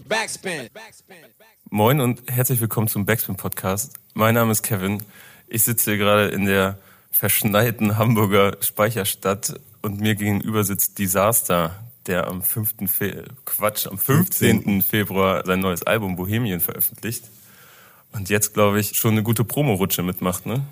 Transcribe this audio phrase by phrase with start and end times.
[0.00, 0.68] Backspin.
[1.70, 3.94] Moin und herzlich willkommen zum Backspin Podcast.
[4.12, 5.02] Mein Name ist Kevin.
[5.48, 6.78] Ich sitze hier gerade in der
[7.10, 12.90] verschneiten Hamburger Speicherstadt und mir gegenüber sitzt Disaster, der am 5.
[12.90, 14.82] Fe Quatsch, am 15.
[14.82, 17.24] Februar sein neues Album Bohemian veröffentlicht.
[18.12, 20.62] Und jetzt, glaube ich, schon eine gute Promo-Rutsche mitmacht, ne?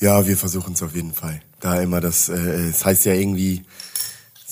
[0.00, 1.42] Ja, wir versuchen es auf jeden Fall.
[1.60, 3.64] Da immer das, äh, es heißt ja irgendwie,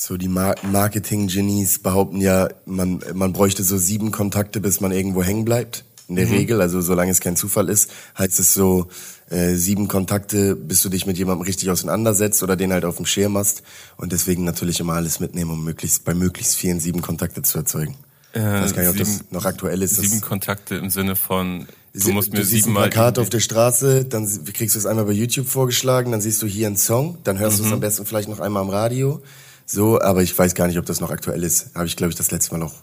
[0.03, 5.23] so die Mar Marketing-Genies behaupten ja, man, man bräuchte so sieben Kontakte, bis man irgendwo
[5.23, 5.85] hängen bleibt.
[6.09, 6.33] In der mhm.
[6.33, 8.89] Regel, also solange es kein Zufall ist, heißt es so
[9.31, 13.07] äh, sieben Kontakte, bis du dich mit jemandem richtig auseinandersetzt oder den halt auf dem
[13.07, 13.63] Schirm hast.
[13.97, 17.95] Und deswegen natürlich immer alles mitnehmen, um möglichst bei möglichst vielen sieben Kontakte zu erzeugen.
[18.35, 19.95] Äh, ich weiß gar nicht, ob sieben, das noch aktuell ist.
[19.95, 24.07] Sieben Kontakte im Sinne von Du musst mir du siehst ein Plakat auf der Straße,
[24.07, 27.39] dann kriegst du es einmal bei YouTube vorgeschlagen, dann siehst du hier einen Song, dann
[27.39, 27.63] hörst mhm.
[27.63, 29.23] du es am besten vielleicht noch einmal am Radio.
[29.73, 31.75] So, aber ich weiß gar nicht, ob das noch aktuell ist.
[31.75, 32.75] Habe ich, glaube ich, das letzte Mal noch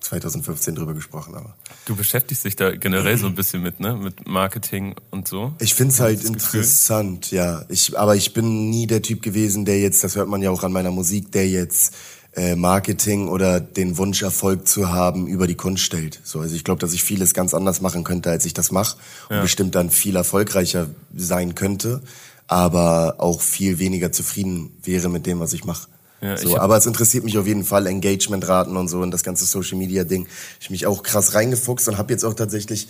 [0.00, 1.34] 2015 drüber gesprochen.
[1.34, 5.54] Aber du beschäftigst dich da generell so ein bisschen mit, ne, mit Marketing und so.
[5.60, 7.38] Ich finde es halt interessant, Gefühl?
[7.38, 7.64] ja.
[7.70, 10.62] Ich, aber ich bin nie der Typ gewesen, der jetzt, das hört man ja auch
[10.62, 11.94] an meiner Musik, der jetzt
[12.34, 16.20] äh, Marketing oder den Wunsch, Erfolg zu haben, über die Kunst stellt.
[16.22, 18.98] So, also ich glaube, dass ich vieles ganz anders machen könnte, als ich das mache
[19.30, 19.42] und ja.
[19.42, 22.02] bestimmt dann viel erfolgreicher sein könnte,
[22.46, 25.88] aber auch viel weniger zufrieden wäre mit dem, was ich mache.
[26.20, 29.44] Ja, so, aber es interessiert mich auf jeden Fall Engagementraten und so und das ganze
[29.44, 30.26] Social Media Ding.
[30.60, 32.88] Ich mich auch krass reingefuchst und habe jetzt auch tatsächlich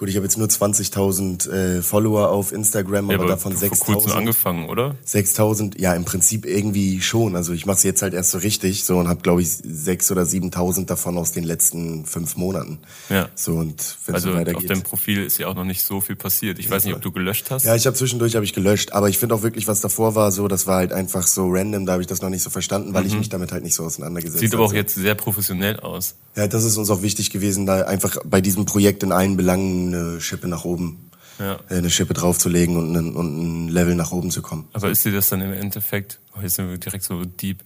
[0.00, 3.84] Gut, ich habe jetzt nur 20.000 äh, Follower auf Instagram, ja, aber, aber davon 6.000.
[3.84, 4.96] Vor kurzem angefangen, oder?
[5.06, 7.36] 6.000, ja, im Prinzip irgendwie schon.
[7.36, 10.12] Also ich mache es jetzt halt erst so richtig, so und habe glaube ich 6.000
[10.12, 12.78] oder 7.000 davon aus den letzten fünf Monaten.
[13.10, 13.28] Ja.
[13.34, 14.56] So und wenn also so weitergeht.
[14.56, 16.58] auf deinem Profil ist ja auch noch nicht so viel passiert.
[16.58, 17.66] Ich ja, weiß nicht, ob du gelöscht hast.
[17.66, 20.32] Ja, ich habe zwischendurch habe ich gelöscht, aber ich finde auch wirklich, was davor war,
[20.32, 21.84] so das war halt einfach so random.
[21.84, 23.08] Da habe ich das noch nicht so verstanden, weil mhm.
[23.08, 24.46] ich mich damit halt nicht so auseinandergesetzt habe.
[24.46, 26.14] Sieht aber auch jetzt sehr professionell aus.
[26.36, 29.89] Ja, das ist uns auch wichtig gewesen, da einfach bei diesem Projekt in allen Belangen
[29.94, 31.10] eine Schippe nach oben
[31.40, 31.58] ja.
[31.68, 34.68] Äh, eine Schippe draufzulegen und, ein, und ein Level nach oben zu kommen.
[34.72, 37.64] Aber ist dir das dann im Endeffekt, oh, jetzt sind wir direkt so deep,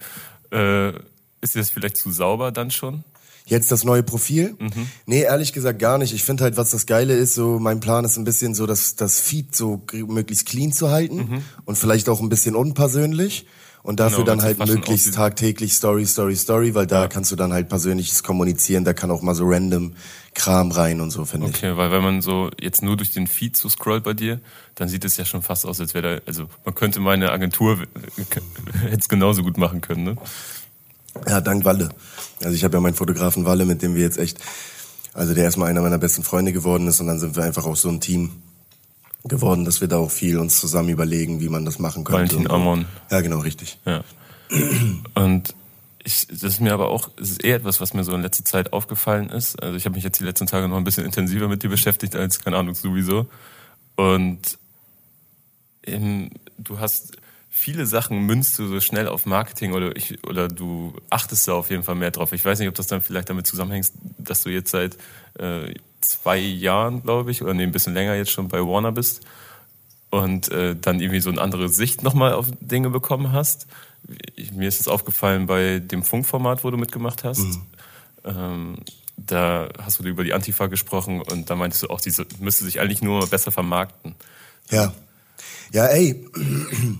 [0.51, 0.89] äh,
[1.41, 3.03] ist dir das vielleicht zu sauber dann schon?
[3.47, 4.55] Jetzt das neue Profil?
[4.57, 4.87] Mhm.
[5.05, 6.13] Nee, ehrlich gesagt gar nicht.
[6.13, 8.95] Ich finde halt, was das Geile ist, so mein Plan ist ein bisschen so, das,
[8.95, 11.41] das Feed so möglichst clean zu halten mhm.
[11.65, 13.45] und vielleicht auch ein bisschen unpersönlich
[13.83, 17.07] und dafür genau, dann halt möglichst tagtäglich Story, Story, Story, weil da ja.
[17.07, 19.93] kannst du dann halt persönliches kommunizieren, da kann auch mal so random
[20.35, 21.63] Kram rein und so, finde okay, ich.
[21.63, 24.39] Okay, weil wenn man so jetzt nur durch den Feed so scrollt bei dir,
[24.75, 27.79] dann sieht es ja schon fast aus, als wäre da, also man könnte meine Agentur
[28.17, 30.17] hätte es genauso gut machen können, ne?
[31.27, 31.89] Ja, dank Walle.
[32.43, 34.39] Also ich habe ja meinen Fotografen Walle, mit dem wir jetzt echt,
[35.13, 37.77] also der erstmal einer meiner besten Freunde geworden ist und dann sind wir einfach auch
[37.77, 38.31] so ein Team
[39.23, 42.35] geworden, dass wir da auch viel uns zusammen überlegen, wie man das machen könnte.
[42.35, 42.85] Valentin Amon.
[43.09, 43.79] Ja, genau, richtig.
[43.85, 44.03] Ja.
[45.15, 45.55] Und
[46.05, 48.45] ich, das ist mir aber auch, es ist eher etwas, was mir so in letzter
[48.45, 49.61] Zeit aufgefallen ist.
[49.61, 52.15] Also ich habe mich jetzt die letzten Tage noch ein bisschen intensiver mit dir beschäftigt
[52.15, 53.27] als, keine Ahnung, sowieso.
[53.95, 54.59] Und
[55.81, 57.17] im, du hast
[57.49, 61.71] viele Sachen münzt du so schnell auf Marketing oder ich, oder du achtest da auf
[61.71, 62.33] jeden Fall mehr drauf.
[62.33, 64.97] Ich weiß nicht, ob das dann vielleicht damit zusammenhängt, dass du jetzt seit
[65.39, 69.21] äh, zwei Jahren, glaube ich, oder nee, ein bisschen länger jetzt schon bei Warner bist
[70.11, 73.67] und äh, dann irgendwie so eine andere Sicht nochmal auf Dinge bekommen hast.
[74.35, 77.39] Ich, mir ist es aufgefallen bei dem Funkformat, wo du mitgemacht hast.
[77.39, 77.61] Mhm.
[78.23, 78.75] Ähm,
[79.17, 82.79] da hast du über die Antifa gesprochen und da meintest du auch, diese müsste sich
[82.79, 84.15] eigentlich nur besser vermarkten.
[84.69, 84.93] Ja.
[85.71, 86.25] Ja, ey.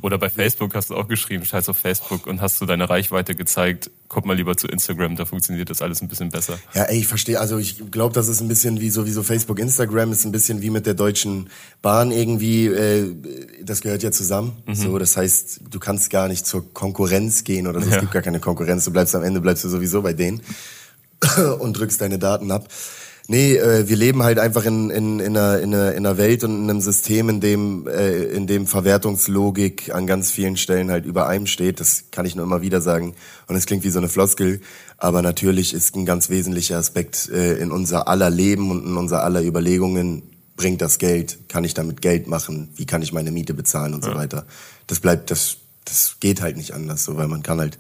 [0.02, 3.36] Oder bei Facebook hast du auch geschrieben, scheiß auf Facebook und hast du deine Reichweite
[3.36, 6.58] gezeigt, guck mal lieber zu Instagram, da funktioniert das alles ein bisschen besser.
[6.74, 10.12] Ja, ey, ich verstehe, also ich glaube, das ist ein bisschen wie sowieso Facebook, Instagram
[10.12, 11.50] ist ein bisschen wie mit der Deutschen
[11.82, 13.16] Bahn irgendwie, äh,
[13.64, 14.58] das gehört ja zusammen.
[14.66, 14.76] Mhm.
[14.76, 17.96] So, das heißt, du kannst gar nicht zur Konkurrenz gehen oder so, ja.
[17.96, 20.42] es gibt gar keine Konkurrenz, du bleibst am Ende, bleibst du sowieso bei denen
[21.60, 22.70] und drückst deine Daten ab.
[23.28, 26.44] Nee, äh, wir leben halt einfach in, in, in, einer, in, einer, in einer Welt
[26.44, 31.06] und in einem System, in dem, äh, in dem Verwertungslogik an ganz vielen Stellen halt
[31.06, 31.80] über einem steht.
[31.80, 33.16] Das kann ich nur immer wieder sagen.
[33.48, 34.62] Und es klingt wie so eine Floskel,
[34.98, 39.24] aber natürlich ist ein ganz wesentlicher Aspekt äh, in unser aller Leben und in unser
[39.24, 40.24] aller Überlegungen,
[40.56, 44.06] bringt das Geld, kann ich damit Geld machen, wie kann ich meine Miete bezahlen und
[44.06, 44.12] ja.
[44.12, 44.46] so weiter.
[44.88, 47.78] Das bleibt, das, das geht halt nicht anders, so, weil man kann halt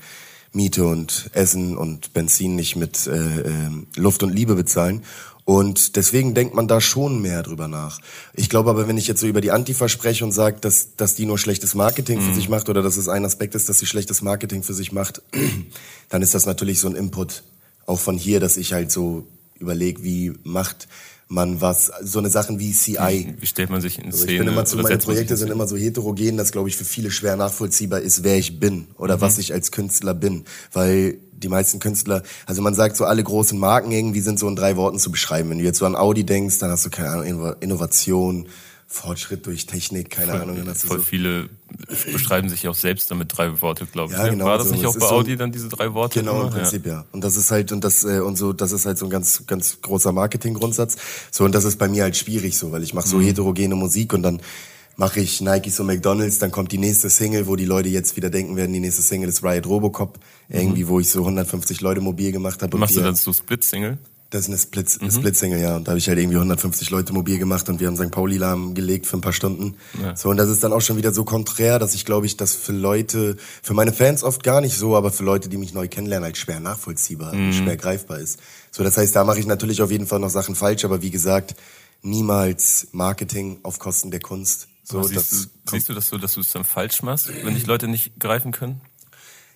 [0.51, 5.03] Miete und Essen und Benzin nicht mit äh, äh, Luft und Liebe bezahlen.
[5.45, 8.00] Und deswegen denkt man da schon mehr drüber nach.
[8.33, 11.13] Ich glaube aber, wenn ich jetzt so über die Antifa spreche und sage, dass, dass
[11.13, 12.36] die nur schlechtes Marketing für mhm.
[12.36, 15.21] sich macht oder dass es ein Aspekt ist, dass sie schlechtes Marketing für sich macht,
[16.09, 17.44] dann ist das natürlich so ein Input
[17.86, 19.27] auch von hier, dass ich halt so
[19.59, 20.88] überlege, wie macht
[21.27, 23.36] man was, so eine Sachen wie CI.
[23.39, 24.13] Wie, stellt man sich in Szene?
[24.13, 26.86] Also ich bin immer zu, meine Projekte sind immer so heterogen, dass glaube ich für
[26.86, 29.21] viele schwer nachvollziehbar ist, wer ich bin oder mhm.
[29.21, 33.57] was ich als Künstler bin, weil die meisten Künstler, also man sagt so alle großen
[33.57, 35.49] Marken irgendwie sind so in drei Worten zu beschreiben.
[35.49, 38.47] Wenn du jetzt so an Audi denkst, dann hast du keine Ahnung Innovation,
[38.87, 40.65] Fortschritt durch Technik, keine voll, Ahnung.
[40.65, 41.49] Dann voll so viele
[42.11, 44.17] beschreiben sich auch selbst damit drei Worte, glaube ich.
[44.17, 44.31] Ja, ne?
[44.31, 44.75] genau, War das so.
[44.75, 46.19] nicht auch bei Audi so, dann diese drei Worte?
[46.19, 46.43] Genau, immer?
[46.45, 46.93] im Prinzip ja.
[46.93, 47.05] ja.
[47.11, 49.43] Und das ist halt und das äh, und so, das ist halt so ein ganz
[49.47, 50.97] ganz großer Marketinggrundsatz.
[51.31, 53.23] So und das ist bei mir halt schwierig so, weil ich mache so mhm.
[53.23, 54.39] heterogene Musik und dann
[54.97, 58.30] mache ich Nikes und McDonalds, dann kommt die nächste Single, wo die Leute jetzt wieder
[58.30, 60.56] denken werden, die nächste Single ist Riot Robocop, mhm.
[60.56, 62.77] irgendwie, wo ich so 150 Leute mobil gemacht habe.
[62.77, 63.97] Machst du dann so Split-Single?
[64.31, 65.12] Das ist eine Split, mhm.
[65.12, 65.75] Split-Single, ja.
[65.75, 68.12] Und da habe ich halt irgendwie 150 Leute mobil gemacht und wir haben St.
[68.12, 69.75] Pauli lahmgelegt für ein paar Stunden.
[70.01, 70.15] Ja.
[70.15, 72.53] So, und das ist dann auch schon wieder so konträr, dass ich glaube ich, dass
[72.53, 75.88] für Leute, für meine Fans oft gar nicht so, aber für Leute, die mich neu
[75.88, 77.53] kennenlernen, halt schwer nachvollziehbar, mhm.
[77.53, 78.39] schwer greifbar ist.
[78.71, 81.12] So, das heißt, da mache ich natürlich auf jeden Fall noch Sachen falsch, aber wie
[81.12, 81.56] gesagt,
[82.01, 84.68] niemals Marketing auf Kosten der Kunst.
[84.87, 85.37] So, siehst, du,
[85.71, 88.51] siehst du das so, dass du es dann falsch machst, wenn dich Leute nicht greifen
[88.51, 88.81] können?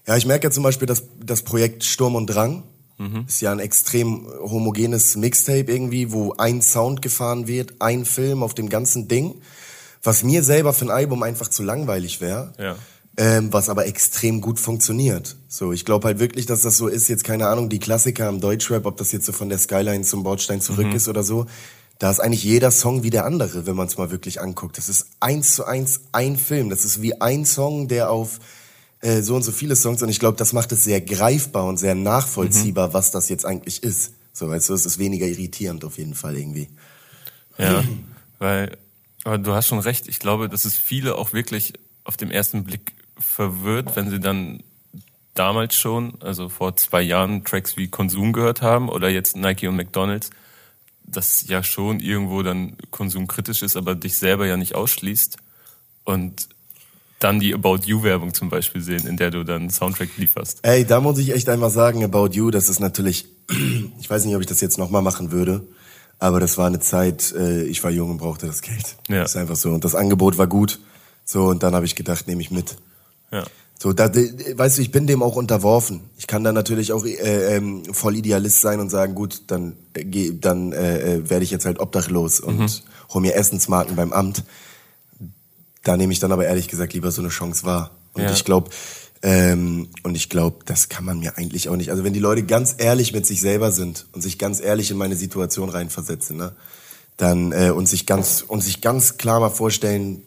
[0.07, 2.63] Ja, ich merke ja zum Beispiel, dass das Projekt Sturm und Drang,
[2.99, 3.25] Mhm.
[3.27, 8.53] Ist ja ein extrem homogenes Mixtape irgendwie, wo ein Sound gefahren wird, ein Film auf
[8.53, 9.41] dem ganzen Ding,
[10.03, 12.53] was mir selber für ein Album einfach zu langweilig wäre.
[12.59, 12.75] Ja.
[13.17, 15.35] Ähm, was aber extrem gut funktioniert.
[15.49, 17.09] So, ich glaube halt wirklich, dass das so ist.
[17.09, 20.23] Jetzt keine Ahnung, die Klassiker im Deutschrap, ob das jetzt so von der Skyline zum
[20.23, 20.95] Bordstein zurück mhm.
[20.95, 21.45] ist oder so.
[21.99, 24.77] Da ist eigentlich jeder Song wie der andere, wenn man es mal wirklich anguckt.
[24.77, 26.69] Das ist eins zu eins ein Film.
[26.69, 28.39] Das ist wie ein Song, der auf
[29.01, 31.77] äh, so und so viele Songs und ich glaube, das macht es sehr greifbar und
[31.77, 32.93] sehr nachvollziehbar, mhm.
[32.93, 34.13] was das jetzt eigentlich ist.
[34.33, 36.69] So, weißt du, es ist weniger irritierend auf jeden Fall irgendwie.
[37.57, 37.83] Ja,
[38.39, 38.77] weil,
[39.25, 40.07] aber du hast schon recht.
[40.07, 41.73] Ich glaube, dass es viele auch wirklich
[42.05, 44.63] auf den ersten Blick verwirrt, wenn sie dann
[45.33, 49.75] damals schon, also vor zwei Jahren, Tracks wie Konsum gehört haben oder jetzt Nike und
[49.75, 50.29] McDonalds,
[51.11, 55.37] das ja schon irgendwo dann konsumkritisch ist, aber dich selber ja nicht ausschließt.
[56.03, 56.49] Und
[57.19, 60.59] dann die About You Werbung zum Beispiel sehen, in der du dann Soundtrack lieferst.
[60.63, 63.27] Ey, da muss ich echt einfach sagen, About You, das ist natürlich,
[63.99, 65.67] ich weiß nicht, ob ich das jetzt nochmal machen würde,
[66.17, 68.95] aber das war eine Zeit, äh, ich war jung und brauchte das Geld.
[69.09, 69.21] Ja.
[69.21, 69.71] Das ist einfach so.
[69.71, 70.79] Und das Angebot war gut.
[71.25, 72.77] So, und dann habe ich gedacht, nehme ich mit.
[73.31, 73.45] Ja.
[73.81, 76.01] So, da, weißt du, ich bin dem auch unterworfen.
[76.17, 80.31] Ich kann da natürlich auch äh, ähm, voll Idealist sein und sagen, gut, dann, äh,
[80.33, 82.69] dann äh, äh, werde ich jetzt halt obdachlos und mhm.
[83.13, 84.43] hol mir Essensmarken beim Amt
[85.83, 87.91] da nehme ich dann aber ehrlich gesagt lieber so eine Chance wahr.
[88.13, 88.31] Und ja.
[88.31, 88.69] ich glaube,
[89.21, 91.91] ähm, und ich glaube, das kann man mir eigentlich auch nicht.
[91.91, 94.97] Also wenn die Leute ganz ehrlich mit sich selber sind und sich ganz ehrlich in
[94.97, 96.53] meine Situation reinversetzen, ne,
[97.17, 100.23] dann äh, und sich ganz und sich ganz klar mal vorstellen,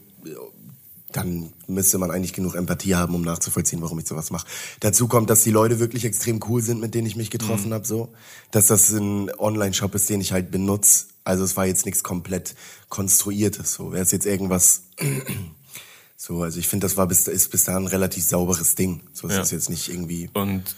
[1.13, 4.47] dann müsste man eigentlich genug Empathie haben, um nachzuvollziehen, warum ich sowas mache.
[4.81, 7.75] Dazu kommt, dass die Leute wirklich extrem cool sind, mit denen ich mich getroffen mhm.
[7.75, 8.13] habe, so,
[8.51, 12.55] dass das ein Online-Shop ist, den ich halt benutze also es war jetzt nichts komplett
[12.89, 13.75] konstruiertes.
[13.75, 14.85] So wäre es jetzt irgendwas.
[16.17, 19.03] so, also ich finde, das war bis ist bis dahin ein relativ sauberes Ding.
[19.13, 19.57] So ist ja.
[19.57, 20.31] jetzt nicht irgendwie.
[20.33, 20.75] Und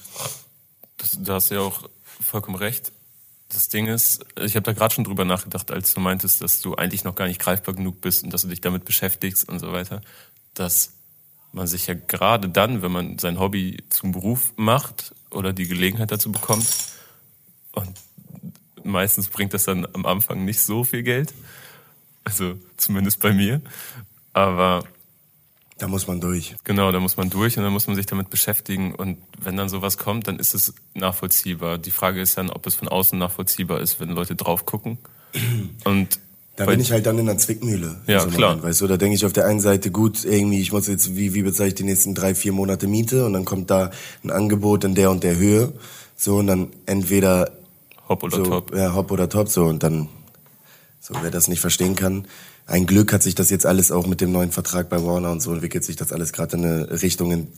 [0.98, 2.92] das, du hast ja auch vollkommen recht.
[3.54, 6.74] Das Ding ist, ich habe da gerade schon drüber nachgedacht, als du meintest, dass du
[6.74, 9.72] eigentlich noch gar nicht greifbar genug bist und dass du dich damit beschäftigst und so
[9.72, 10.00] weiter,
[10.54, 10.92] dass
[11.52, 16.10] man sich ja gerade dann, wenn man sein Hobby zum Beruf macht oder die Gelegenheit
[16.10, 16.66] dazu bekommt
[17.72, 17.96] und
[18.82, 21.32] meistens bringt das dann am Anfang nicht so viel Geld.
[22.24, 23.60] Also zumindest bei mir.
[24.32, 24.84] Aber
[25.78, 26.54] da muss man durch.
[26.64, 28.94] Genau, da muss man durch und dann muss man sich damit beschäftigen.
[28.94, 31.78] Und wenn dann sowas kommt, dann ist es nachvollziehbar.
[31.78, 34.98] Die Frage ist dann, ob es von außen nachvollziehbar ist, wenn Leute drauf gucken.
[35.84, 36.20] Und
[36.56, 38.00] da bin ich halt dann in der Zwickmühle.
[38.06, 38.50] Ja, so klar.
[38.50, 41.16] Moment, weißt du, da denke ich auf der einen Seite, gut, irgendwie, ich muss jetzt,
[41.16, 43.26] wie, wie bezahle ich die nächsten drei, vier Monate Miete?
[43.26, 43.90] Und dann kommt da
[44.22, 45.72] ein Angebot in der und der Höhe.
[46.16, 47.50] So, und dann entweder
[48.08, 48.74] Hopp oder so, Top.
[48.76, 49.64] Ja, Hopp oder Top, so.
[49.64, 50.08] Und dann,
[51.00, 52.28] so, wer das nicht verstehen kann.
[52.66, 55.40] Ein Glück hat sich das jetzt alles auch mit dem neuen Vertrag bei Warner und
[55.40, 57.48] so entwickelt sich das alles gerade in eine Richtung, in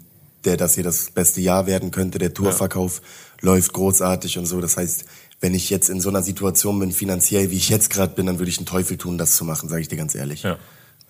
[0.44, 2.18] der das hier das beste Jahr werden könnte.
[2.18, 3.00] Der Tourverkauf
[3.42, 3.52] ja.
[3.52, 4.60] läuft großartig und so.
[4.60, 5.04] Das heißt,
[5.40, 8.38] wenn ich jetzt in so einer Situation bin, finanziell, wie ich jetzt gerade bin, dann
[8.38, 10.42] würde ich einen Teufel tun, das zu machen, sage ich dir ganz ehrlich.
[10.42, 10.58] Ja.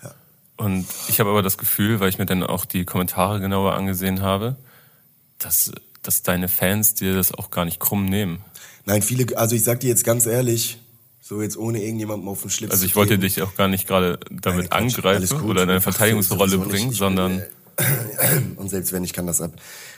[0.03, 0.13] ja.
[0.57, 4.21] Und ich habe aber das Gefühl, weil ich mir dann auch die Kommentare genauer angesehen
[4.21, 4.57] habe,
[5.39, 5.71] dass,
[6.03, 8.43] dass deine Fans dir das auch gar nicht krumm nehmen.
[8.85, 10.79] Nein, viele, also ich sag dir jetzt ganz ehrlich,
[11.27, 14.17] so jetzt ohne irgendjemandem auf den Schlips Also ich wollte dich auch gar nicht gerade
[14.31, 17.43] damit Nein, angreifen oder in eine Verteidigungsrolle bringen, sondern...
[18.55, 19.51] Und selbst wenn, ich kann das ab.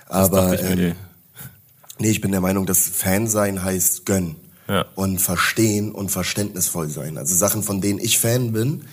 [0.07, 0.95] Aber das ähm,
[1.97, 4.35] nee, ich bin der Meinung, dass Fan sein heißt gönnen.
[4.67, 4.85] Ja.
[4.95, 7.17] Und verstehen und verständnisvoll sein.
[7.17, 8.85] Also Sachen, von denen ich Fan bin.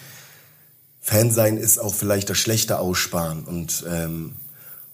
[1.01, 4.37] Fan sein ist auch vielleicht das Schlechte aussparen und, ähm,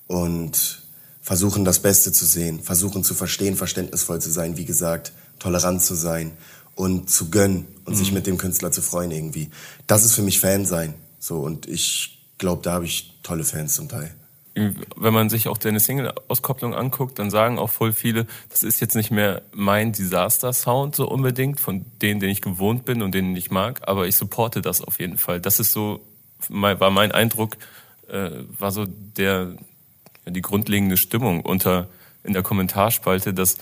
[0.06, 0.82] und
[1.20, 5.94] versuchen das Beste zu sehen, versuchen zu verstehen, verständnisvoll zu sein, wie gesagt, tolerant zu
[5.94, 6.32] sein
[6.74, 7.98] und zu gönnen und mhm.
[7.98, 9.50] sich mit dem Künstler zu freuen irgendwie.
[9.86, 10.94] Das ist für mich Fan sein.
[11.18, 14.14] So und ich glaube, da habe ich tolle Fans zum Teil
[14.54, 18.94] wenn man sich auch deine Single-Auskopplung anguckt, dann sagen auch voll viele, das ist jetzt
[18.94, 23.50] nicht mehr mein Disaster-Sound so unbedingt, von denen, den ich gewohnt bin und denen ich
[23.50, 25.40] mag, aber ich supporte das auf jeden Fall.
[25.40, 26.00] Das ist so,
[26.48, 27.56] war mein Eindruck,
[28.08, 29.56] äh, war so der,
[30.26, 31.88] die grundlegende Stimmung unter,
[32.22, 33.56] in der Kommentarspalte, dass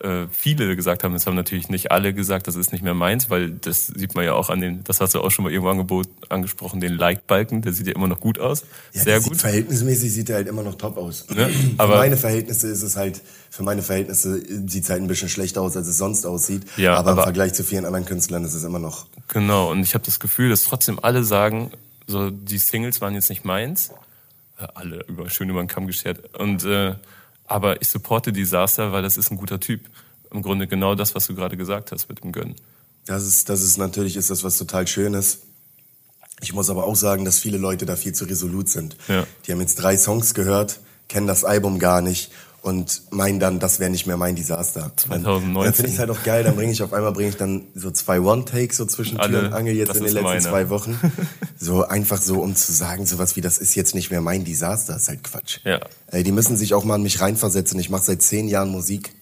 [0.00, 3.30] äh, viele gesagt haben, das haben natürlich nicht alle gesagt, das ist nicht mehr meins,
[3.30, 5.70] weil das sieht man ja auch an den, das hast du auch schon mal irgendwo
[5.70, 8.64] angebot, angesprochen, den Like-Balken, der sieht ja immer noch gut aus.
[8.92, 9.36] Ja, Sehr gut.
[9.36, 11.26] verhältnismäßig sieht er halt immer noch top aus.
[11.30, 11.50] Ne?
[11.78, 15.28] Aber für meine Verhältnisse ist es halt, für meine Verhältnisse sieht es halt ein bisschen
[15.28, 16.62] schlechter aus, als es sonst aussieht.
[16.76, 19.06] Ja, aber, aber im Vergleich zu vielen anderen Künstlern ist es immer noch.
[19.28, 21.72] Genau, und ich habe das Gefühl, dass trotzdem alle sagen,
[22.06, 23.90] so die Singles waren jetzt nicht meins.
[24.74, 26.36] Alle über, schön über den Kamm geschert.
[26.36, 26.94] Und äh,
[27.48, 29.80] aber ich supporte Disaster, weil das ist ein guter Typ.
[30.30, 32.54] Im Grunde genau das, was du gerade gesagt hast mit dem Gönnen.
[33.06, 35.40] Das ist, das ist natürlich ist das was total Schönes.
[36.40, 38.96] Ich muss aber auch sagen, dass viele Leute da viel zu resolut sind.
[39.08, 39.26] Ja.
[39.46, 42.30] Die haben jetzt drei Songs gehört, kennen das Album gar nicht
[42.62, 44.90] und meinen dann, das wäre nicht mehr mein Desaster.
[44.96, 45.64] 2019.
[45.64, 47.62] Dann finde ich es halt auch geil, dann bringe ich auf einmal bringe ich dann
[47.74, 50.40] so zwei One-Takes so zwischen Tür und Angel jetzt in den letzten meine.
[50.40, 50.98] zwei Wochen.
[51.60, 54.94] So einfach so, um zu sagen, sowas wie, das ist jetzt nicht mehr mein Desaster,
[54.94, 55.58] ist halt Quatsch.
[55.64, 55.80] Ja.
[56.06, 57.80] Ey, die müssen sich auch mal an mich reinversetzen.
[57.80, 59.12] Ich mache seit zehn Jahren Musik.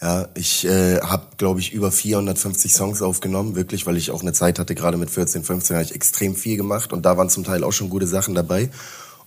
[0.00, 4.32] Ja, ich äh, habe, glaube ich, über 450 Songs aufgenommen, wirklich, weil ich auch eine
[4.32, 7.44] Zeit hatte, gerade mit 14, 15 habe ich extrem viel gemacht und da waren zum
[7.44, 8.70] Teil auch schon gute Sachen dabei.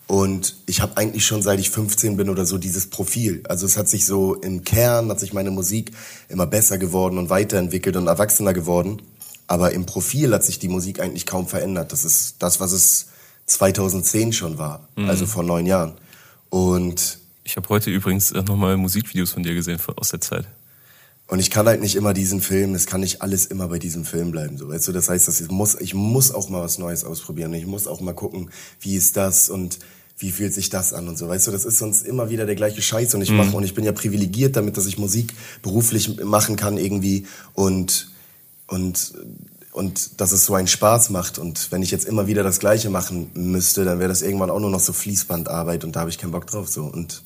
[0.08, 3.42] Und ich habe eigentlich schon seit ich 15 bin oder so dieses Profil.
[3.50, 5.92] Also es hat sich so im Kern, hat sich meine Musik
[6.30, 9.02] immer besser geworden und weiterentwickelt und erwachsener geworden.
[9.48, 11.92] Aber im Profil hat sich die Musik eigentlich kaum verändert.
[11.92, 13.08] Das ist das, was es
[13.48, 15.10] 2010 schon war, mhm.
[15.10, 15.94] also vor neun Jahren.
[16.50, 20.48] Und ich habe heute übrigens nochmal Musikvideos von dir gesehen aus der Zeit.
[21.28, 24.06] Und ich kann halt nicht immer diesen Film, es kann nicht alles immer bei diesem
[24.06, 26.78] Film bleiben, so, weißt du, das heißt, dass ich muss, ich muss auch mal was
[26.78, 29.80] Neues ausprobieren, ich muss auch mal gucken, wie ist das und
[30.20, 32.56] wie fühlt sich das an und so, weißt du, das ist sonst immer wieder der
[32.56, 33.38] gleiche Scheiß und ich mhm.
[33.38, 38.12] mache und ich bin ja privilegiert damit, dass ich Musik beruflich machen kann irgendwie und
[38.68, 39.14] und
[39.72, 41.38] und dass es so einen Spaß macht.
[41.38, 44.62] Und wenn ich jetzt immer wieder das Gleiche machen müsste, dann wäre das irgendwann auch
[44.62, 46.86] nur noch so Fließbandarbeit und da habe ich keinen Bock drauf so.
[46.86, 47.24] Und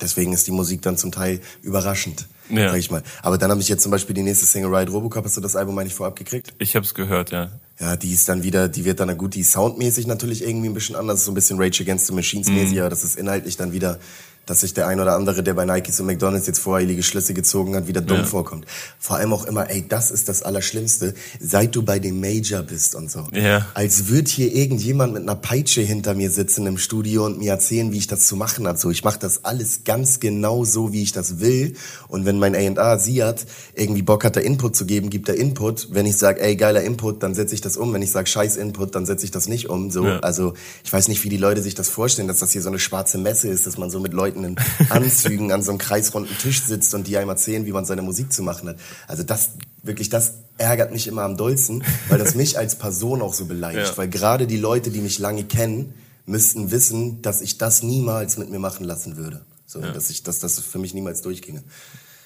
[0.00, 2.70] deswegen ist die Musik dann zum Teil überraschend ja.
[2.70, 3.02] sag ich mal.
[3.22, 5.56] Aber dann habe ich jetzt zum Beispiel die nächste Single Ride Robocop, hast du das
[5.56, 6.54] Album eigentlich vorab gekriegt?
[6.58, 7.50] Ich habe es gehört, ja.
[7.80, 10.94] Ja, die ist dann wieder, die wird dann gut, die soundmäßig natürlich irgendwie ein bisschen
[10.94, 12.80] anders, so ein bisschen Rage Against the Machines mäßig, mhm.
[12.80, 13.98] aber das ist inhaltlich dann wieder
[14.46, 17.74] dass sich der ein oder andere, der bei Nike und McDonalds jetzt voreilige Schlüsse gezogen
[17.76, 18.24] hat, wieder dumm ja.
[18.24, 18.66] vorkommt.
[18.98, 22.94] Vor allem auch immer, ey, das ist das Allerschlimmste, seit du bei dem Major bist
[22.94, 23.26] und so.
[23.32, 23.66] Ja.
[23.74, 27.92] Als würde hier irgendjemand mit einer Peitsche hinter mir sitzen im Studio und mir erzählen,
[27.92, 28.78] wie ich das zu machen habe.
[28.78, 31.74] So, ich mache das alles ganz genau so, wie ich das will.
[32.08, 35.88] Und wenn mein A&A Siat irgendwie Bock hat, da Input zu geben, gibt er Input.
[35.90, 37.92] Wenn ich sage, ey, geiler Input, dann setze ich das um.
[37.92, 39.90] Wenn ich sage, scheiß Input, dann setze ich das nicht um.
[39.90, 40.20] So, ja.
[40.20, 42.78] also ich weiß nicht, wie die Leute sich das vorstellen, dass das hier so eine
[42.78, 44.56] schwarze Messe ist, dass man so mit Leuten In
[44.90, 48.32] Anzügen an so einem kreisrunden Tisch sitzt und die einem erzählen, wie man seine Musik
[48.32, 48.76] zu machen hat.
[49.06, 49.50] Also das,
[49.82, 53.90] wirklich, das ärgert mich immer am dollsten, weil das mich als Person auch so beleidigt.
[53.90, 53.96] Ja.
[53.96, 55.94] Weil gerade die Leute, die mich lange kennen,
[56.26, 59.42] müssten wissen, dass ich das niemals mit mir machen lassen würde.
[59.66, 59.92] So, ja.
[59.92, 61.62] dass ich, dass das für mich niemals durchginge.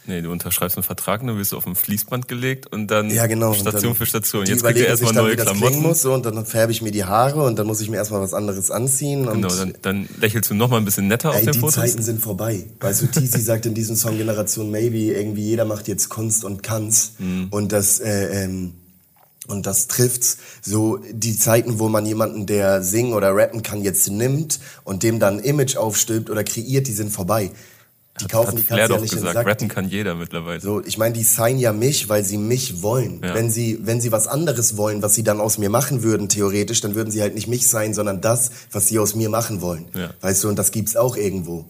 [0.08, 3.26] Nee, du unterschreibst einen Vertrag, dann wirst du auf ein Fließband gelegt und dann ja,
[3.26, 3.52] genau.
[3.52, 4.46] Station für Station.
[4.46, 5.82] Jetzt kriegt ihr erstmal neue dann, Klamotten.
[5.82, 8.22] Muss, so, und dann färbe ich mir die Haare und dann muss ich mir erstmal
[8.22, 9.26] was anderes anziehen.
[9.26, 11.74] Genau, dann, dann lächelst du noch mal ein bisschen netter ey, auf den die Fotos.
[11.74, 12.64] Die Zeiten sind vorbei.
[12.80, 16.62] Weißt du, Tizi sagt in diesem Song Generation Maybe, irgendwie jeder macht jetzt Kunst und
[16.62, 17.12] kann's.
[17.18, 17.48] Mhm.
[17.50, 18.72] Und das, äh, ähm,
[19.46, 24.10] und das trifft so die Zeiten, wo man jemanden, der singen oder rappen kann, jetzt
[24.10, 27.50] nimmt und dem dann ein Image aufstülpt oder kreiert, die sind vorbei.
[28.20, 30.60] Die kaufen hat die Flair doch ja gesagt, rappen kann jeder mittlerweile.
[30.60, 33.20] So, ich meine, die sign ja mich, weil sie mich wollen.
[33.22, 33.34] Ja.
[33.34, 36.80] Wenn sie, wenn sie was anderes wollen, was sie dann aus mir machen würden, theoretisch,
[36.80, 39.87] dann würden sie halt nicht mich sein, sondern das, was sie aus mir machen wollen.
[39.94, 40.10] Ja.
[40.20, 41.66] Weißt du, und das gibt's auch irgendwo.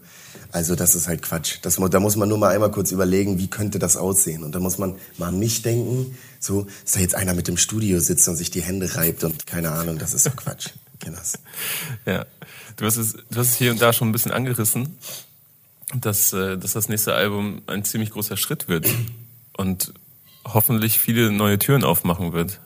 [0.50, 1.59] Also das ist halt Quatsch.
[1.62, 4.45] Das, da muss man nur mal einmal kurz überlegen, wie könnte das aussehen.
[4.45, 7.59] Und da muss man mal an mich denken, so, dass da jetzt einer mit dem
[7.59, 10.71] Studio sitzt und sich die Hände reibt und keine Ahnung, das ist doch Quatsch.
[11.07, 11.38] Das.
[12.05, 12.26] Ja,
[12.76, 14.99] du hast, es, du hast es hier und da schon ein bisschen angerissen
[15.95, 18.87] dass, äh, dass das nächste Album ein ziemlich großer Schritt wird
[19.57, 19.92] und
[20.45, 22.61] hoffentlich viele neue Türen aufmachen wird.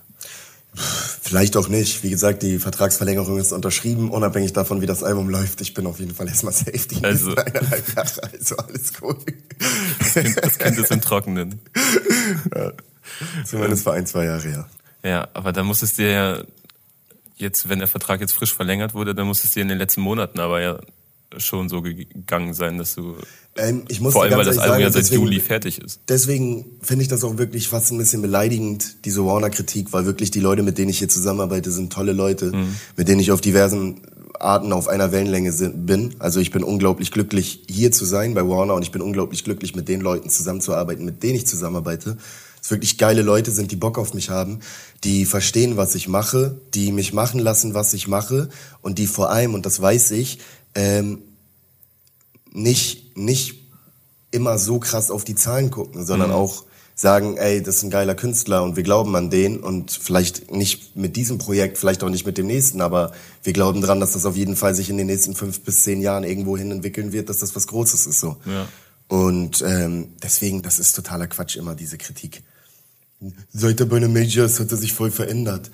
[0.75, 2.03] Vielleicht auch nicht.
[2.03, 5.61] Wie gesagt, die Vertragsverlängerung ist unterschrieben, unabhängig davon, wie das Album läuft.
[5.61, 9.19] Ich bin auf jeden Fall erstmal safe die also, eineinhalb Jahre, also alles cool.
[9.99, 11.61] Das Kind, das kind ist im Trockenen.
[12.55, 12.73] Ja.
[13.45, 14.69] Zumindest für ein, zwei Jahre, ja.
[15.03, 16.43] Ja, aber da muss es dir ja
[17.37, 20.01] jetzt, wenn der Vertrag jetzt frisch verlängert wurde, dann muss es dir in den letzten
[20.01, 20.79] Monaten aber ja
[21.39, 23.15] schon so gegangen sein, dass du.
[23.57, 26.01] Ähm, ich muss vor allem, weil das Album ja seit deswegen- Juli fertig ist.
[26.09, 30.41] Deswegen finde ich das auch wirklich fast ein bisschen beleidigend, diese Warner-Kritik, weil wirklich die
[30.41, 32.53] Leute, mit denen ich hier zusammenarbeite, sind tolle Leute,
[32.97, 34.01] mit denen ich auf diversen
[34.41, 36.15] Arten auf einer Wellenlänge sind, bin.
[36.19, 39.75] Also ich bin unglaublich glücklich, hier zu sein bei Warner und ich bin unglaublich glücklich,
[39.77, 42.17] mit den Leuten zusammenzuarbeiten, mit denen ich zusammenarbeite.
[42.61, 44.61] Es wirklich geile Leute sind, die Bock auf mich haben,
[45.05, 48.49] die verstehen, was ich mache, die mich machen lassen, was ich mache
[48.83, 50.39] und die vor allem, und das weiß ich,
[50.75, 51.23] ähm,
[52.53, 53.63] nicht, nicht
[54.31, 56.65] immer so krass auf die Zahlen gucken, sondern auch
[56.95, 60.97] sagen, ey, das ist ein geiler Künstler und wir glauben an den und vielleicht nicht
[60.97, 63.13] mit diesem Projekt, vielleicht auch nicht mit dem nächsten, aber
[63.43, 66.01] wir glauben dran, dass das auf jeden Fall sich in den nächsten fünf bis zehn
[66.01, 68.37] Jahren irgendwo hin entwickeln wird, dass das was Großes ist so.
[68.45, 68.69] Ja.
[69.09, 72.43] Und ähm, deswegen, das ist totaler Quatsch immer, diese Kritik.
[73.53, 75.71] Seit er bei einem Major ist, hat er sich voll verändert.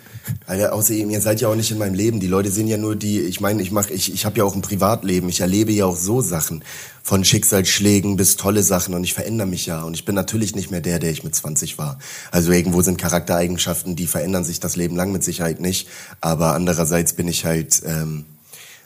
[0.47, 2.21] Alter, außerdem, ihr seid ja auch nicht in meinem Leben.
[2.21, 4.55] Die Leute sehen ja nur die, ich meine, ich mach, ich, ich habe ja auch
[4.55, 5.29] ein Privatleben.
[5.31, 6.63] Ich erlebe ja auch so Sachen.
[7.03, 9.83] Von Schicksalsschlägen bis tolle Sachen und ich verändere mich ja.
[9.83, 11.99] Und ich bin natürlich nicht mehr der, der ich mit 20 war.
[12.31, 15.89] Also irgendwo sind Charaktereigenschaften, die verändern sich das Leben lang mit Sicherheit nicht.
[16.21, 18.27] Aber andererseits bin ich halt, ähm,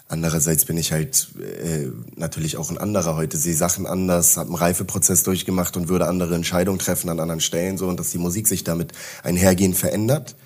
[0.08, 4.56] Andererseits bin ich halt äh, natürlich auch ein anderer heute, sehe Sachen anders, habe einen
[4.56, 8.46] Reifeprozess durchgemacht und würde andere Entscheidungen treffen an anderen Stellen so und dass die Musik
[8.46, 8.92] sich damit
[9.22, 10.36] einhergehend verändert,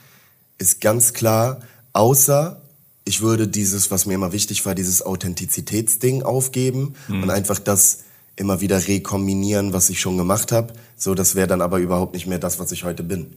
[0.59, 1.61] ist ganz klar.
[1.93, 2.61] Außer
[3.05, 8.01] ich würde dieses, was mir immer wichtig war, dieses Authentizitätsding aufgeben und einfach das
[8.37, 10.75] immer wieder rekombinieren, was ich schon gemacht habe.
[10.97, 13.35] So, das wäre dann aber überhaupt nicht mehr das, was ich heute bin.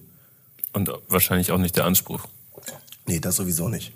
[0.73, 2.27] Und wahrscheinlich auch nicht der Anspruch.
[3.05, 3.93] Nee, das sowieso nicht.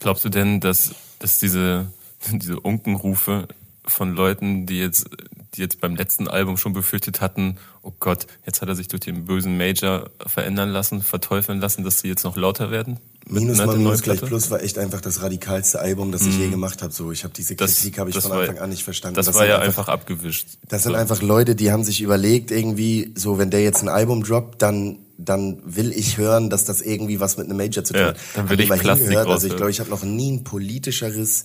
[0.00, 1.86] Glaubst du denn, dass, dass diese,
[2.32, 3.48] diese Unkenrufe
[3.86, 5.06] von Leuten, die jetzt,
[5.54, 9.00] die jetzt beim letzten Album schon befürchtet hatten, oh Gott, jetzt hat er sich durch
[9.00, 12.98] den bösen Major verändern lassen, verteufeln lassen, dass die jetzt noch lauter werden?
[13.26, 14.20] Minus mal Minus gleich?
[14.20, 16.92] Plus war echt einfach das radikalste Album, das ich je gemacht habe.
[16.92, 17.58] So, ich habe diese Mhm.
[17.58, 19.16] Das- Kritik habe ich das von war- Anfang an nicht verstanden.
[19.16, 20.46] Das, war sind ja einfach, abgewischt.
[20.68, 20.98] Das sind So.
[20.98, 24.98] einfach Leute, die haben sich überlegt, irgendwie, so wenn der jetzt ein Album droppt, dann
[25.18, 28.16] dann will ich hören, dass das irgendwie was mit einem Major zu tun Ja, hat.
[28.34, 29.28] dann Hab will ich Plastik hingehört.
[29.28, 31.44] Also ich glaube, ich habe noch nie ein politischeres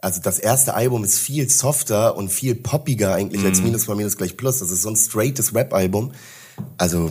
[0.00, 3.46] also das erste Album ist viel softer und viel poppiger eigentlich Mhm.
[3.48, 4.58] als Minus mal Minus gleich Plus.
[4.58, 6.12] Das ist so ein straightes Rap-Album.
[6.76, 7.10] Also,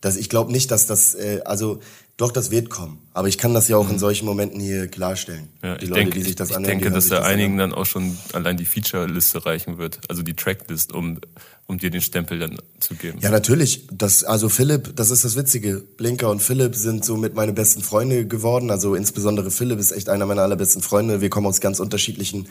[0.00, 1.80] das, ich glaube nicht, dass das, äh, also
[2.16, 2.98] doch, das wird kommen.
[3.12, 5.48] Aber ich kann das ja auch in solchen Momenten hier klarstellen.
[5.60, 5.68] Mhm.
[5.68, 7.70] Ja, die ich Leute, denke, die sich das ich anhören, denke dass da einigen an.
[7.70, 11.20] dann auch schon allein die Feature-Liste reichen wird, also die Tracklist, um,
[11.66, 13.18] um dir den Stempel dann zu geben.
[13.20, 13.86] Ja, natürlich.
[13.92, 15.82] Das, also Philipp, das ist das Witzige.
[15.98, 18.70] Blinker und Philipp sind so mit meine besten Freunde geworden.
[18.70, 21.20] Also insbesondere Philipp ist echt einer meiner allerbesten Freunde.
[21.20, 22.48] Wir kommen aus ganz unterschiedlichen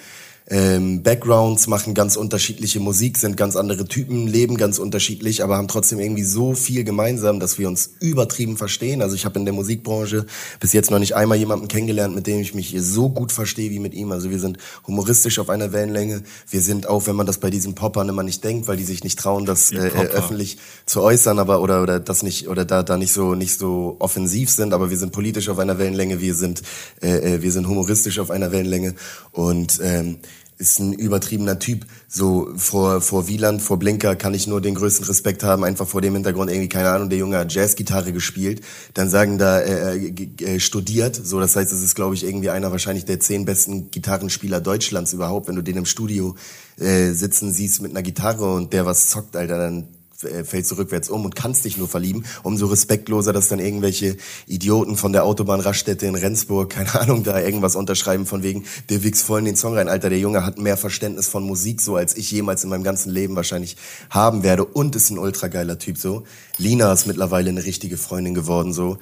[0.48, 5.68] ähm, Backgrounds, machen ganz unterschiedliche Musik, sind ganz andere Typen, leben ganz unterschiedlich, aber haben
[5.68, 9.02] trotzdem irgendwie so viel gemeinsam, dass wir uns übertrieben verstehen.
[9.02, 10.28] Also ich habe in der Musikbranche
[10.60, 13.80] bis jetzt noch nicht einmal jemanden kennengelernt, mit dem ich mich so gut verstehe wie
[13.80, 14.12] mit ihm.
[14.12, 16.22] Also wir sind humoristisch auf einer Wellenlänge.
[16.50, 19.04] Wir sind auch, wenn man das bei diesen Poppern immer nicht denkt, weil die sich
[19.04, 22.98] nicht trauen, das äh, öffentlich zu äußern, aber oder oder das nicht oder da da
[22.98, 26.62] nicht so nicht so offensiv sind, aber wir sind politisch auf einer Wellenlänge, wir sind
[27.02, 28.94] äh, äh, wir sind humoristisch auf einer Wellenlänge
[29.36, 30.18] und ähm,
[30.58, 31.86] ist ein übertriebener Typ.
[32.08, 36.02] So vor vor Wieland, vor Blinker kann ich nur den größten Respekt haben, einfach vor
[36.02, 38.62] dem Hintergrund irgendwie keine Ahnung, der Junge hat Jazzgitarre gespielt,
[38.94, 42.50] dann sagen da äh, äh, äh, studiert, so das heißt, es ist glaube ich irgendwie
[42.50, 46.36] einer wahrscheinlich der zehn besten Gitarrenspieler Deutschlands überhaupt, wenn du den im Studio
[46.80, 51.10] äh, sitzen siehst mit einer Gitarre und der was zockt, Alter, dann fällst du rückwärts
[51.10, 52.26] um und kannst dich nur verlieben.
[52.44, 57.40] Umso respektloser, dass dann irgendwelche Idioten von der Autobahn Raststätte in Rendsburg, keine Ahnung, da
[57.40, 59.90] irgendwas unterschreiben von wegen, der wichst voll in den Song rein.
[59.90, 63.12] Alter, der Junge hat mehr Verständnis von Musik so, als ich jemals in meinem ganzen
[63.12, 63.78] Leben wahrscheinlich
[64.10, 66.24] haben werde und ist ein ultra geiler Typ so.
[66.58, 68.98] Lina ist mittlerweile eine richtige Freundin geworden so.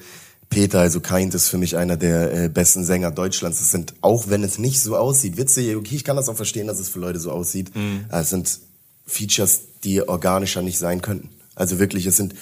[0.50, 3.58] Peter, also Kind, ist für mich einer der äh, besten Sänger Deutschlands.
[3.58, 6.66] Das sind, auch wenn es nicht so aussieht, witzig, okay, ich kann das auch verstehen,
[6.66, 7.72] dass es für Leute so aussieht.
[8.08, 8.60] Aber Es sind
[9.06, 11.30] Features, die organischer nicht sein könnten.
[11.54, 12.34] Also wirklich, es sind,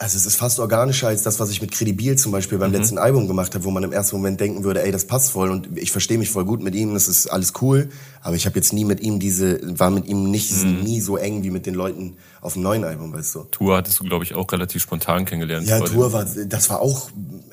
[0.00, 2.98] also es ist fast organischer als das, was ich mit Credibil zum Beispiel beim letzten
[2.98, 5.76] Album gemacht habe, wo man im ersten Moment denken würde, ey, das passt voll und
[5.76, 7.88] ich verstehe mich voll gut mit ihm, das ist alles cool,
[8.20, 11.42] aber ich habe jetzt nie mit ihm diese, war mit ihm nicht nie so eng
[11.42, 13.44] wie mit den Leuten auf dem neuen Album, weißt du.
[13.50, 15.66] Tour hattest du, glaube ich, auch relativ spontan kennengelernt.
[15.66, 17.10] Ja, Tour war, das war auch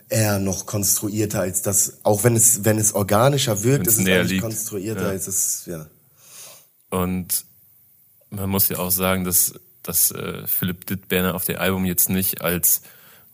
[0.10, 4.14] eher noch konstruierter als das, auch wenn es, wenn es organischer wirkt, Wenn's ist es
[4.14, 4.44] eigentlich liegt.
[4.44, 5.10] konstruierter Ja.
[5.10, 5.88] als es, ja.
[6.96, 7.46] Und
[8.30, 9.54] man muss ja auch sagen, dass,
[9.84, 12.82] dass äh, Philipp Dittberner auf dem Album jetzt nicht als,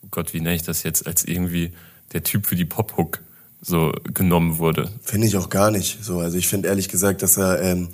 [0.04, 1.74] oh Gott, wie nenne ich das jetzt, als irgendwie
[2.13, 3.19] der Typ für die Pop-Hook
[3.62, 4.89] so genommen wurde.
[5.04, 6.19] Finde ich auch gar nicht so.
[6.19, 7.89] Also ich finde ehrlich gesagt, dass er, ähm,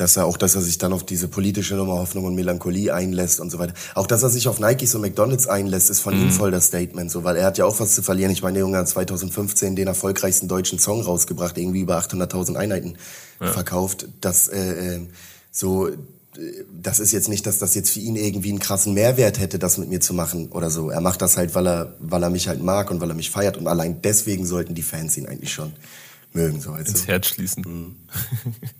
[0.00, 3.38] dass er auch, dass er sich dann auf diese politische Nummer Hoffnung und Melancholie einlässt
[3.38, 3.74] und so weiter.
[3.94, 6.24] Auch, dass er sich auf Nikes und McDonalds einlässt, ist von mhm.
[6.24, 8.32] ihm voll das Statement, so, weil er hat ja auch was zu verlieren.
[8.32, 12.96] Ich meine, der Junge hat 2015 den erfolgreichsten deutschen Song rausgebracht, irgendwie über 800.000 Einheiten
[13.40, 13.48] ja.
[13.48, 14.08] verkauft.
[14.22, 15.00] Das, äh, äh
[15.52, 15.90] so,
[16.72, 19.76] das ist jetzt nicht, dass das jetzt für ihn irgendwie einen krassen Mehrwert hätte, das
[19.76, 20.88] mit mir zu machen oder so.
[20.88, 23.30] Er macht das halt, weil er, weil er mich halt mag und weil er mich
[23.30, 25.72] feiert und allein deswegen sollten die Fans ihn eigentlich schon
[26.32, 26.70] mögen, so.
[26.70, 26.92] Also.
[26.92, 27.64] Ins Herz schließen.
[27.66, 27.96] Mhm.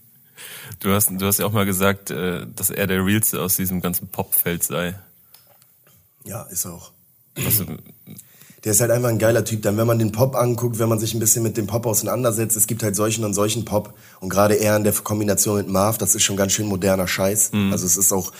[0.80, 3.80] Du hast, du hast ja auch mal gesagt, äh, dass er der Realste aus diesem
[3.80, 4.98] ganzen Popfeld sei.
[6.24, 6.92] Ja, ist auch.
[7.36, 7.64] Also,
[8.64, 9.62] der ist halt einfach ein geiler Typ.
[9.62, 12.56] Dann, wenn man den Pop anguckt, wenn man sich ein bisschen mit dem Pop auseinandersetzt,
[12.56, 13.94] es gibt halt solchen und solchen Pop.
[14.20, 17.52] Und gerade er in der Kombination mit Marv, das ist schon ganz schön moderner Scheiß.
[17.52, 17.72] Mhm.
[17.72, 18.32] Also es ist auch,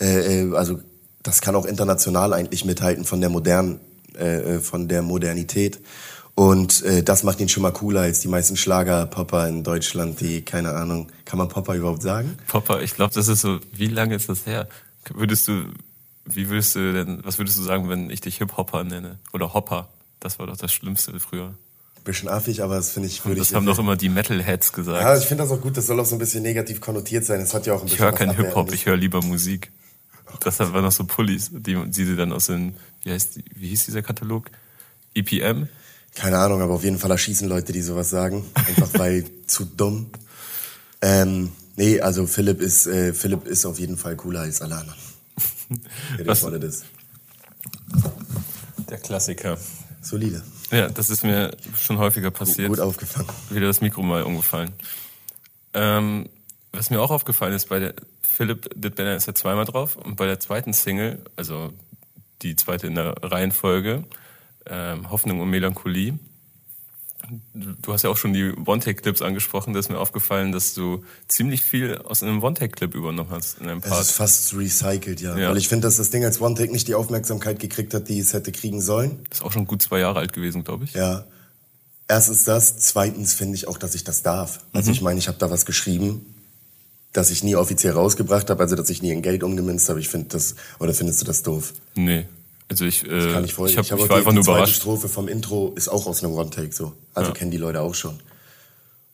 [0.00, 0.80] äh, äh also
[1.22, 3.80] das kann auch international eigentlich mithalten von der modernen,
[4.18, 5.80] äh, äh, von der Modernität.
[6.36, 10.42] Und äh, das macht ihn schon mal cooler als die meisten Schlager-Popper in Deutschland, die,
[10.42, 12.36] keine Ahnung, kann man Popper überhaupt sagen?
[12.46, 14.68] Popper, ich glaube, das ist so, wie lange ist das her?
[15.14, 15.62] Würdest du,
[16.26, 19.18] wie würdest du denn, was würdest du sagen, wenn ich dich Hip-Hopper nenne?
[19.32, 19.88] Oder Hopper?
[20.20, 21.54] Das war doch das Schlimmste früher.
[22.04, 25.00] Bisschen affig, aber das finde ich, würde Das haben doch immer die Metalheads gesagt.
[25.00, 27.40] Ja, ich finde das auch gut, das soll auch so ein bisschen negativ konnotiert sein.
[27.40, 29.72] Das hat ja auch ein bisschen Ich höre keinen Hip-Hop, ich höre lieber Musik.
[30.40, 33.86] Das waren noch so Pullis, die, die sie dann aus den, wie heißt, wie hieß
[33.86, 34.50] dieser Katalog?
[35.14, 35.68] EPM?
[36.16, 38.44] Keine Ahnung, aber auf jeden Fall erschießen Leute, die sowas sagen.
[38.54, 40.10] Einfach weil zu dumm.
[41.02, 44.98] Ähm, nee, also Philipp ist, äh, Philipp ist auf jeden Fall cooler als alle anderen.
[46.24, 46.84] Was, das.
[48.88, 49.58] Der Klassiker.
[50.00, 50.42] Solide.
[50.70, 52.68] Ja, das ist mir schon häufiger passiert.
[52.68, 53.28] Gut, gut aufgefangen.
[53.50, 54.72] Wieder das Mikro mal umgefallen.
[55.74, 56.28] Ähm,
[56.72, 60.26] was mir auch aufgefallen ist, bei der Philipp Dittbenner ist ja zweimal drauf und bei
[60.26, 61.72] der zweiten Single, also
[62.42, 64.04] die zweite in der Reihenfolge,
[64.68, 66.18] ähm, Hoffnung und Melancholie.
[67.54, 69.72] Du hast ja auch schon die One-Take-Clips angesprochen.
[69.72, 73.80] Da ist mir aufgefallen, dass du ziemlich viel aus einem One-Take-Clip übernommen hast in einem
[73.80, 74.00] Part.
[74.00, 75.36] Es ist fast recycelt, ja.
[75.36, 75.50] ja.
[75.50, 78.32] Weil ich finde, dass das Ding als One-Take nicht die Aufmerksamkeit gekriegt hat, die es
[78.32, 79.24] hätte kriegen sollen.
[79.30, 80.92] Das ist auch schon gut zwei Jahre alt gewesen, glaube ich.
[80.92, 81.24] Ja.
[82.08, 82.78] Erstens das.
[82.78, 84.60] Zweitens finde ich auch, dass ich das darf.
[84.72, 84.94] Also mhm.
[84.94, 86.34] ich meine, ich habe da was geschrieben,
[87.12, 89.98] das ich nie offiziell rausgebracht habe, also dass ich nie in Geld umgemünzt habe.
[89.98, 91.72] Ich finde das, oder findest du das doof?
[91.94, 92.26] Nee.
[92.68, 94.42] Also ich, äh, ich, kann nicht voll, ich, hab, ich, ich war die, einfach nur
[94.42, 94.74] überrascht.
[94.74, 96.94] Die Strophe vom Intro ist auch aus einem One-Take so.
[97.14, 97.34] Also ja.
[97.34, 98.18] kennen die Leute auch schon.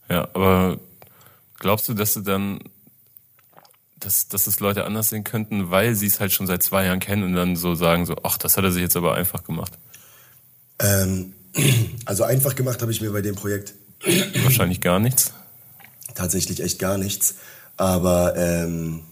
[0.08, 0.78] Ja, aber
[1.58, 2.60] glaubst du, dass du dann,
[3.98, 7.00] dass, dass es Leute anders sehen könnten, weil sie es halt schon seit zwei Jahren
[7.00, 9.72] kennen und dann so sagen so, ach, das hat er sich jetzt aber einfach gemacht?
[10.78, 11.34] Ähm,
[12.06, 13.74] also einfach gemacht habe ich mir bei dem Projekt
[14.42, 15.32] wahrscheinlich gar nichts.
[16.14, 17.36] Tatsächlich echt gar nichts.
[17.76, 19.02] Aber ähm,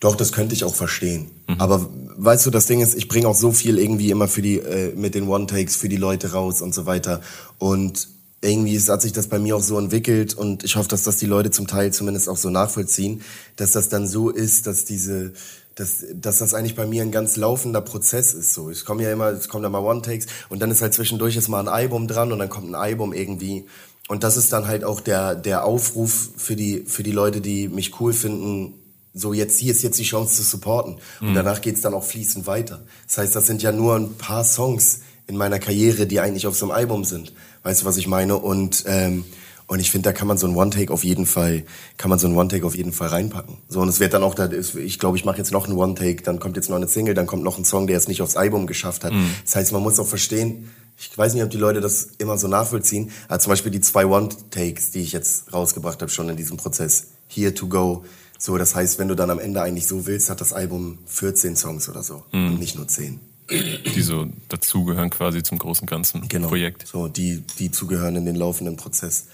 [0.00, 1.30] doch, das könnte ich auch verstehen.
[1.46, 1.60] Mhm.
[1.60, 1.90] Aber
[2.24, 4.94] weißt du, das Ding ist, ich bringe auch so viel irgendwie immer für die äh,
[4.94, 7.20] mit den One-Takes für die Leute raus und so weiter.
[7.58, 8.08] Und
[8.42, 11.26] irgendwie hat sich das bei mir auch so entwickelt und ich hoffe, dass das die
[11.26, 13.22] Leute zum Teil zumindest auch so nachvollziehen,
[13.56, 15.32] dass das dann so ist, dass diese
[15.76, 18.52] dass, dass das eigentlich bei mir ein ganz laufender Prozess ist.
[18.52, 21.36] So, ich komme ja immer, es kommen dann mal One-Takes und dann ist halt zwischendurch
[21.36, 23.66] ist mal ein Album dran und dann kommt ein Album irgendwie.
[24.08, 27.68] Und das ist dann halt auch der, der Aufruf für die, für die Leute, die
[27.68, 28.74] mich cool finden,
[29.12, 30.98] so jetzt hier ist jetzt die Chance zu supporten.
[31.20, 31.34] Und mhm.
[31.34, 32.82] danach geht's dann auch fließend weiter.
[33.06, 36.56] Das heißt, das sind ja nur ein paar Songs in meiner Karriere, die eigentlich auf
[36.56, 37.32] so einem Album sind.
[37.62, 38.36] Weißt du, was ich meine?
[38.36, 39.24] Und ähm,
[39.70, 41.62] und ich finde, da kann man so ein One-Take auf jeden Fall,
[41.96, 43.58] kann man so ein One-Take auf jeden Fall reinpacken.
[43.68, 46.24] So, und es wird dann auch, da ich glaube, ich mache jetzt noch einen One-Take,
[46.24, 48.34] dann kommt jetzt noch eine Single, dann kommt noch ein Song, der es nicht aufs
[48.34, 49.12] Album geschafft hat.
[49.12, 49.30] Mhm.
[49.44, 52.48] Das heißt, man muss auch verstehen, ich weiß nicht, ob die Leute das immer so
[52.48, 56.56] nachvollziehen, aber zum Beispiel die zwei One-Takes, die ich jetzt rausgebracht habe, schon in diesem
[56.56, 58.04] Prozess, Here to Go,
[58.40, 61.56] so, das heißt, wenn du dann am Ende eigentlich so willst, hat das Album 14
[61.56, 62.54] Songs oder so mhm.
[62.54, 63.20] und nicht nur 10.
[63.50, 66.48] Die so dazugehören quasi zum großen ganzen genau.
[66.48, 66.86] Projekt.
[66.86, 69.26] So, die, die zugehören in den laufenden Prozess.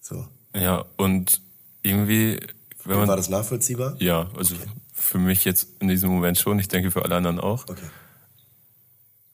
[0.00, 0.24] So.
[0.54, 1.40] Ja, und
[1.82, 2.38] irgendwie,
[2.84, 3.08] wenn man.
[3.08, 3.96] War das nachvollziehbar?
[3.98, 4.70] Ja, also okay.
[4.92, 7.64] für mich jetzt in diesem Moment schon, ich denke für alle anderen auch.
[7.68, 7.86] Okay.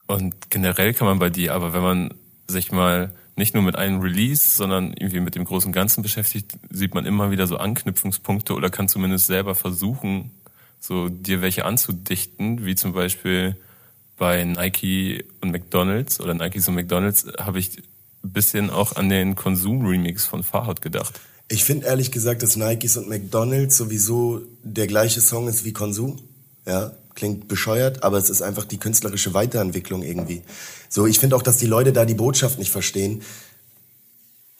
[0.06, 2.14] Und generell kann man bei dir, aber wenn man
[2.46, 6.94] sich mal nicht nur mit einem Release, sondern irgendwie mit dem großen Ganzen beschäftigt, sieht
[6.94, 10.30] man immer wieder so Anknüpfungspunkte oder kann zumindest selber versuchen,
[10.80, 13.56] so dir welche anzudichten, wie zum Beispiel
[14.16, 17.78] bei Nike und McDonalds oder Nikes und McDonalds habe ich
[18.22, 21.20] ein bisschen auch an den Konsum-Remix von Farhad gedacht.
[21.48, 26.20] Ich finde ehrlich gesagt, dass Nikes und McDonalds sowieso der gleiche Song ist wie Konsum.
[26.66, 30.42] Ja, klingt bescheuert, aber es ist einfach die künstlerische Weiterentwicklung irgendwie.
[30.88, 33.22] So, ich finde auch, dass die Leute da die Botschaft nicht verstehen.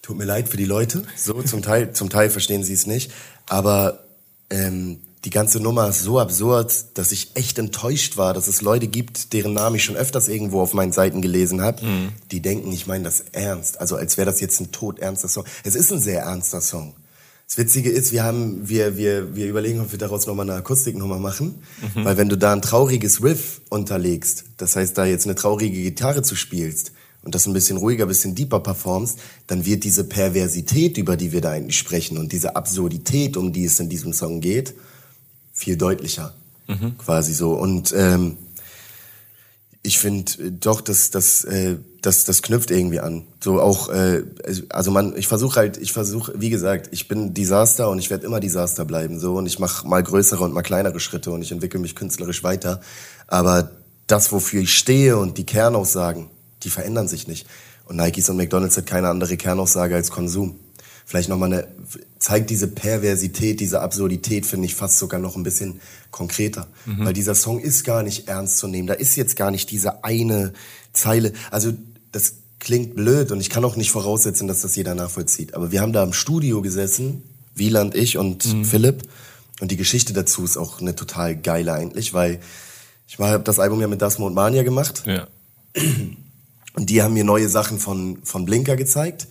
[0.03, 1.03] Tut mir leid für die Leute.
[1.17, 3.11] So, zum Teil, zum Teil verstehen sie es nicht.
[3.47, 4.05] Aber
[4.51, 8.89] ähm, die ganze Nummer ist so absurd, dass ich echt enttäuscht war, dass es Leute
[8.89, 12.09] gibt, deren Namen ich schon öfters irgendwo auf meinen Seiten gelesen habe, mhm.
[12.31, 13.81] die denken, ich meine das ernst.
[13.81, 15.45] Also als wäre das jetzt ein todernster Song.
[15.65, 16.95] Es ist ein sehr ernster Song.
[17.47, 21.19] Das Witzige ist, wir haben, wir, wir, wir überlegen, ob wir daraus nochmal eine Akustiknummer
[21.19, 21.63] machen.
[21.95, 22.05] Mhm.
[22.05, 26.23] Weil wenn du da ein trauriges Riff unterlegst, das heißt, da jetzt eine traurige Gitarre
[26.23, 30.97] zu spielst und das ein bisschen ruhiger, ein bisschen deeper performst, dann wird diese Perversität,
[30.97, 34.41] über die wir da eigentlich sprechen und diese Absurdität, um die es in diesem Song
[34.41, 34.75] geht,
[35.53, 36.35] viel deutlicher.
[36.67, 36.97] Mhm.
[36.99, 37.53] Quasi so.
[37.53, 38.39] Und ähm,
[39.83, 43.25] ich finde doch, dass das, äh, das, das knüpft irgendwie an.
[43.43, 44.25] So auch, äh,
[44.69, 48.27] also man, ich versuche halt, ich versuche, wie gesagt, ich bin Desaster und ich werde
[48.27, 49.19] immer Desaster bleiben.
[49.19, 52.45] So und ich mache mal größere und mal kleinere Schritte und ich entwickle mich künstlerisch
[52.45, 52.81] weiter.
[53.27, 53.71] Aber
[54.07, 56.29] das, wofür ich stehe und die Kernaussagen,
[56.63, 57.47] die verändern sich nicht.
[57.87, 60.59] Und Nikes und McDonalds hat keine andere Kernaussage als Konsum
[61.05, 61.69] vielleicht nochmal eine,
[62.19, 66.67] zeigt diese Perversität, diese Absurdität, finde ich fast sogar noch ein bisschen konkreter.
[66.87, 67.05] Mhm.
[67.05, 68.89] Weil dieser Song ist gar nicht ernst zu nehmen.
[68.89, 70.53] Da ist jetzt gar nicht diese eine
[70.93, 71.33] Zeile.
[71.51, 71.73] Also,
[72.15, 75.55] das klingt blöd und ich kann auch nicht voraussetzen, dass das jeder nachvollzieht.
[75.55, 77.23] Aber wir haben da im Studio gesessen,
[77.55, 78.65] Wieland, ich und mhm.
[78.65, 79.03] Philipp.
[79.61, 82.41] Und die Geschichte dazu ist auch eine total geile eigentlich, weil
[83.07, 85.03] ich habe das Album ja mit Dasmo und Mania gemacht.
[85.07, 85.27] Ja.
[86.75, 89.29] Und die haben mir neue Sachen von, von Blinker gezeigt.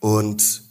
[0.00, 0.62] Und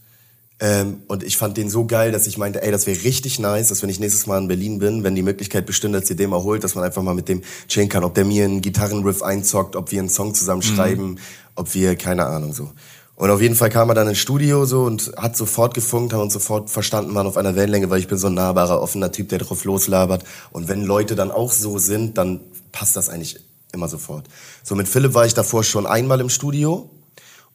[0.59, 3.67] ähm, und ich fand den so geil, dass ich meinte, ey, das wäre richtig nice,
[3.67, 6.31] dass wenn ich nächstes Mal in Berlin bin, wenn die Möglichkeit bestünde, dass ihr den
[6.31, 9.21] mal holt, dass man einfach mal mit dem chillen kann, ob der mir einen Gitarrenriff
[9.21, 10.75] einzockt, ob wir einen Song zusammen mhm.
[10.75, 11.17] schreiben, mhm.
[11.55, 12.71] ob wir, keine Ahnung, so.
[13.15, 16.21] Und auf jeden Fall kam er dann ins Studio so und hat sofort gefunkt, haben
[16.21, 19.29] uns sofort verstanden, waren auf einer Wellenlänge, weil ich bin so ein nahbarer, offener Typ,
[19.29, 20.23] der drauf loslabert.
[20.51, 22.41] Und wenn Leute dann auch so sind, dann
[22.71, 23.39] passt das eigentlich
[23.73, 24.27] immer sofort.
[24.63, 26.91] So mit Philipp war ich davor schon einmal im Studio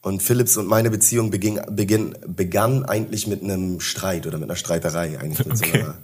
[0.03, 4.57] und Philips und meine Beziehung beging, beginn, begann eigentlich mit einem Streit oder mit einer
[4.57, 5.71] Streiterei, eigentlich mit okay.
[5.71, 5.95] so einer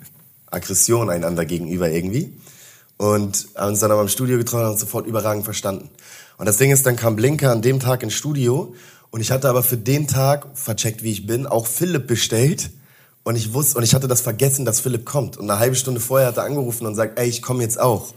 [0.50, 2.34] Aggression einander gegenüber irgendwie.
[2.98, 5.90] Und haben uns dann aber im Studio getroffen und uns sofort überragend verstanden.
[6.38, 8.74] Und das Ding ist, dann kam Blinker an dem Tag ins Studio
[9.12, 12.72] und ich hatte aber für den Tag, vercheckt wie ich bin, auch Philipp bestellt.
[13.24, 15.36] Und ich wusste, und ich hatte das vergessen, dass Philipp kommt.
[15.36, 18.14] Und eine halbe Stunde vorher hat er angerufen und sagt, ey, ich komme jetzt auch.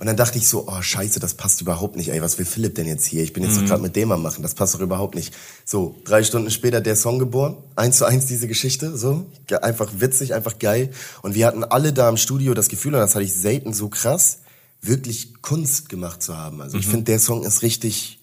[0.00, 2.08] Und dann dachte ich so, oh scheiße, das passt überhaupt nicht.
[2.08, 3.22] Ey, was will Philipp denn jetzt hier?
[3.22, 3.66] Ich bin jetzt mhm.
[3.66, 4.42] gerade mit dem am machen.
[4.42, 5.34] Das passt doch überhaupt nicht.
[5.66, 7.58] So, drei Stunden später der Song geboren.
[7.76, 8.96] Eins zu eins diese Geschichte.
[8.96, 9.26] So,
[9.60, 10.90] einfach witzig, einfach geil.
[11.20, 13.90] Und wir hatten alle da im Studio das Gefühl, und das hatte ich selten so
[13.90, 14.38] krass,
[14.80, 16.62] wirklich Kunst gemacht zu haben.
[16.62, 16.80] Also mhm.
[16.80, 18.20] ich finde, der Song ist richtig,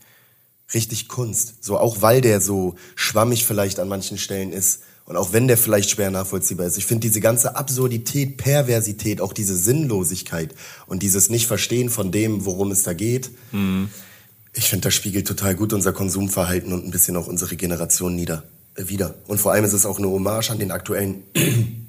[0.74, 1.64] richtig Kunst.
[1.64, 5.58] So, auch weil der so schwammig vielleicht an manchen Stellen ist und auch wenn der
[5.58, 10.54] vielleicht schwer nachvollziehbar ist, ich finde diese ganze Absurdität, Perversität, auch diese Sinnlosigkeit
[10.86, 13.90] und dieses Nicht-Verstehen von dem, worum es da geht, mhm.
[14.54, 18.44] ich finde, das spiegelt total gut unser Konsumverhalten und ein bisschen auch unsere Generation nieder,
[18.76, 19.16] äh, wieder.
[19.28, 21.24] Und vor allem ist es auch eine Hommage an den aktuellen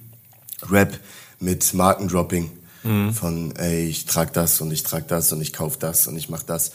[0.70, 1.00] Rap
[1.40, 2.52] mit Markendropping.
[2.84, 3.12] Mhm.
[3.14, 6.28] Von, ey, ich trag das und ich trag das und ich kauf das und ich
[6.28, 6.70] mach das.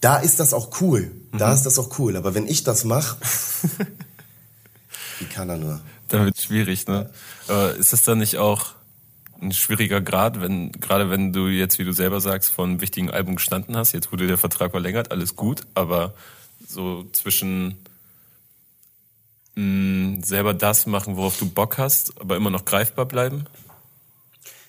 [0.00, 1.12] Da ist das auch cool.
[1.38, 1.54] Da mhm.
[1.54, 2.16] ist das auch cool.
[2.16, 3.16] Aber wenn ich das mache,
[5.18, 5.80] Wie kann er nur?
[6.08, 7.10] Dann wird es schwierig, ne?
[7.48, 8.74] Aber ist es dann nicht auch
[9.40, 13.10] ein schwieriger Grad, wenn, gerade wenn du jetzt, wie du selber sagst, von einem wichtigen
[13.10, 16.14] Album gestanden hast, jetzt wurde der Vertrag verlängert, alles gut, aber
[16.66, 17.76] so zwischen
[19.54, 23.46] mh, mm, selber das machen, worauf du Bock hast, aber immer noch greifbar bleiben?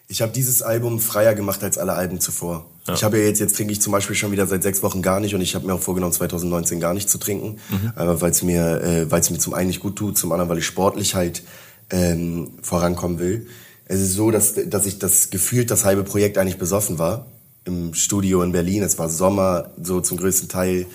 [0.07, 2.65] Ich habe dieses Album freier gemacht als alle Alben zuvor.
[2.87, 2.93] Ja.
[2.93, 5.19] Ich habe ja jetzt, jetzt trinke ich zum Beispiel schon wieder seit sechs Wochen gar
[5.19, 7.93] nicht und ich habe mir auch vorgenommen, 2019 gar nicht zu trinken, mhm.
[7.95, 10.49] äh, weil es mir, äh, weil es mir zum einen nicht gut tut, zum anderen,
[10.49, 11.41] weil ich sportlich halt
[11.89, 13.47] ähm, vorankommen will.
[13.85, 17.25] Es ist so, dass, dass ich das gefühlt das halbe Projekt eigentlich besoffen war
[17.65, 18.83] im Studio in Berlin.
[18.83, 20.85] Es war Sommer, so zum größten Teil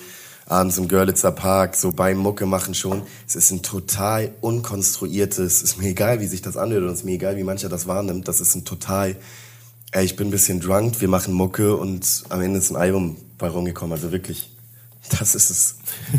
[0.51, 3.03] abends im Görlitzer Park, so beim Mucke machen schon.
[3.27, 7.05] Es ist ein total unkonstruiertes, ist mir egal, wie sich das anhört und es ist
[7.05, 8.27] mir egal, wie mancher das wahrnimmt.
[8.27, 9.15] Das ist ein total,
[9.91, 13.15] ey, ich bin ein bisschen drunk, wir machen Mucke und am Ende ist ein Album
[13.37, 13.93] bei rumgekommen.
[13.93, 14.51] Also wirklich,
[15.17, 15.75] das ist es.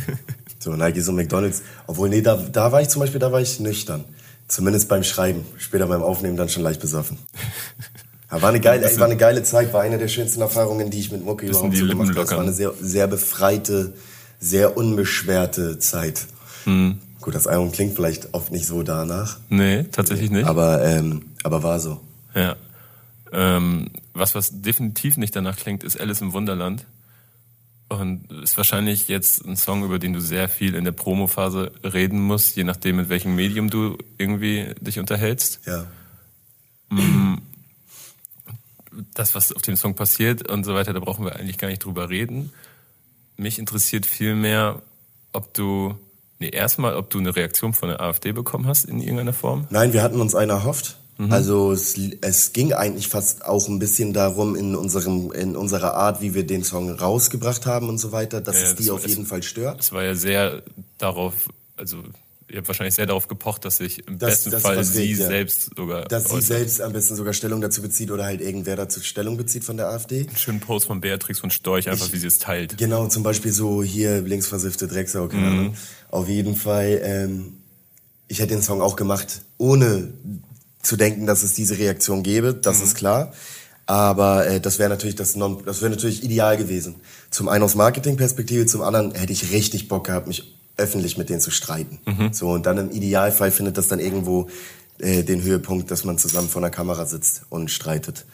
[0.59, 1.63] so, Nike so McDonalds.
[1.87, 4.05] Obwohl, nee, da, da war ich zum Beispiel, da war ich nüchtern.
[4.49, 5.45] Zumindest beim Schreiben.
[5.59, 7.19] Später beim Aufnehmen dann schon leicht besoffen.
[8.31, 11.01] Ja, war eine geile, ey, war eine geile Zeit, war eine der schönsten Erfahrungen, die
[11.01, 12.23] ich mit Mucke überhaupt so gemacht habe.
[12.23, 13.93] Es war eine sehr, sehr befreite,
[14.43, 16.27] sehr unbeschwerte Zeit.
[16.65, 16.99] Hm.
[17.21, 19.39] Gut, das Album klingt vielleicht oft nicht so danach.
[19.49, 20.47] Nee, tatsächlich nicht.
[20.47, 22.01] Aber, ähm, aber war so.
[22.35, 22.57] Ja.
[23.31, 26.85] Ähm, was, was definitiv nicht danach klingt, ist Alice im Wunderland.
[27.89, 32.21] Und ist wahrscheinlich jetzt ein Song, über den du sehr viel in der Promophase reden
[32.21, 35.61] musst, je nachdem, mit welchem Medium du irgendwie dich unterhältst.
[35.67, 35.87] Ja.
[36.89, 37.39] Mm,
[39.15, 41.85] das, was auf dem Song passiert und so weiter, da brauchen wir eigentlich gar nicht
[41.85, 42.51] drüber reden.
[43.43, 44.81] Mich interessiert vielmehr,
[45.33, 45.97] ob du,
[46.39, 49.67] nee, erstmal, ob du eine Reaktion von der AfD bekommen hast in irgendeiner Form.
[49.71, 50.97] Nein, wir hatten uns eine erhofft.
[51.19, 51.33] Mhm.
[51.33, 56.23] Also es, es ging eigentlich fast auch ein bisschen darum in unserem in unserer Art,
[56.23, 59.27] wie wir den Song rausgebracht haben und so weiter, dass ja, es die auf jeden
[59.27, 59.81] Fall stört.
[59.81, 60.63] Es war ja sehr
[60.99, 61.99] darauf, also
[62.53, 65.27] ihr habt wahrscheinlich sehr darauf gepocht, dass sich im Das- besten das Fall sie ja.
[65.27, 66.43] selbst sogar Dass sie äußert.
[66.59, 69.89] selbst am besten sogar Stellung dazu bezieht oder halt irgendwer dazu Stellung bezieht von der
[69.89, 70.21] AfD.
[70.29, 72.77] Einen schönen Post von Beatrix von Storch, einfach Ich- wie sie es teilt.
[72.79, 75.59] Genau, zum Beispiel so hier linksversiffte Drecksau, keine Mhm.
[75.59, 75.75] Ahnung.
[76.11, 77.55] Auf jeden Fall, ähm,
[78.29, 80.13] ich hätte den Song auch gemacht, ohne
[80.83, 82.85] zu denken, dass es diese Reaktion gäbe, das Mhm.
[82.85, 83.33] ist klar.
[83.87, 86.97] Aber äh, das wäre natürlich das non, das wäre natürlich ideal gewesen.
[87.31, 91.41] Zum einen aus Marketingperspektive, zum anderen hätte ich richtig Bock gehabt, mich öffentlich mit denen
[91.41, 91.99] zu streiten.
[92.05, 92.33] Mhm.
[92.33, 94.49] So und dann im Idealfall findet das dann irgendwo
[94.99, 98.25] äh, den Höhepunkt, dass man zusammen vor einer Kamera sitzt und streitet.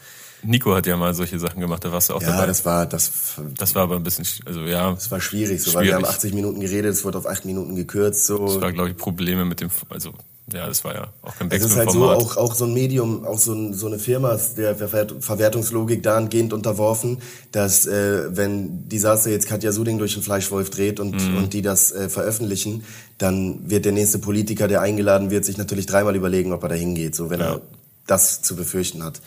[0.43, 2.47] Nico hat ja mal solche Sachen gemacht, da warst du auch Ja, dabei.
[2.47, 3.11] das war das
[3.57, 6.03] Das war aber ein bisschen, sch- also ja, Das war schwierig, so, weil wir haben
[6.05, 6.15] Schwierig.
[6.17, 8.27] 80 Minuten geredet, es wurde auf 8 Minuten gekürzt.
[8.27, 8.47] So.
[8.47, 10.13] das war, glaube ich, Probleme mit dem, also
[10.53, 12.17] ja, das war ja auch kein Es ist halt so, Backspin-Format.
[12.17, 16.03] auch, auch so ein Medium, auch so, ein, so eine Firma ist der Verwert- Verwertungslogik
[16.03, 17.19] dahingehend unterworfen,
[17.53, 21.37] dass äh, wenn Disaster jetzt Katja Suding durch den Fleischwolf dreht und, Mhm.
[21.37, 22.85] und die das äh, veröffentlichen,
[23.19, 26.75] dann wird der nächste Politiker, der eingeladen wird, sich natürlich dreimal überlegen, ob er da
[26.75, 27.55] hingeht, so wenn Ja.
[27.55, 27.61] er
[28.07, 29.21] das zu befürchten hat.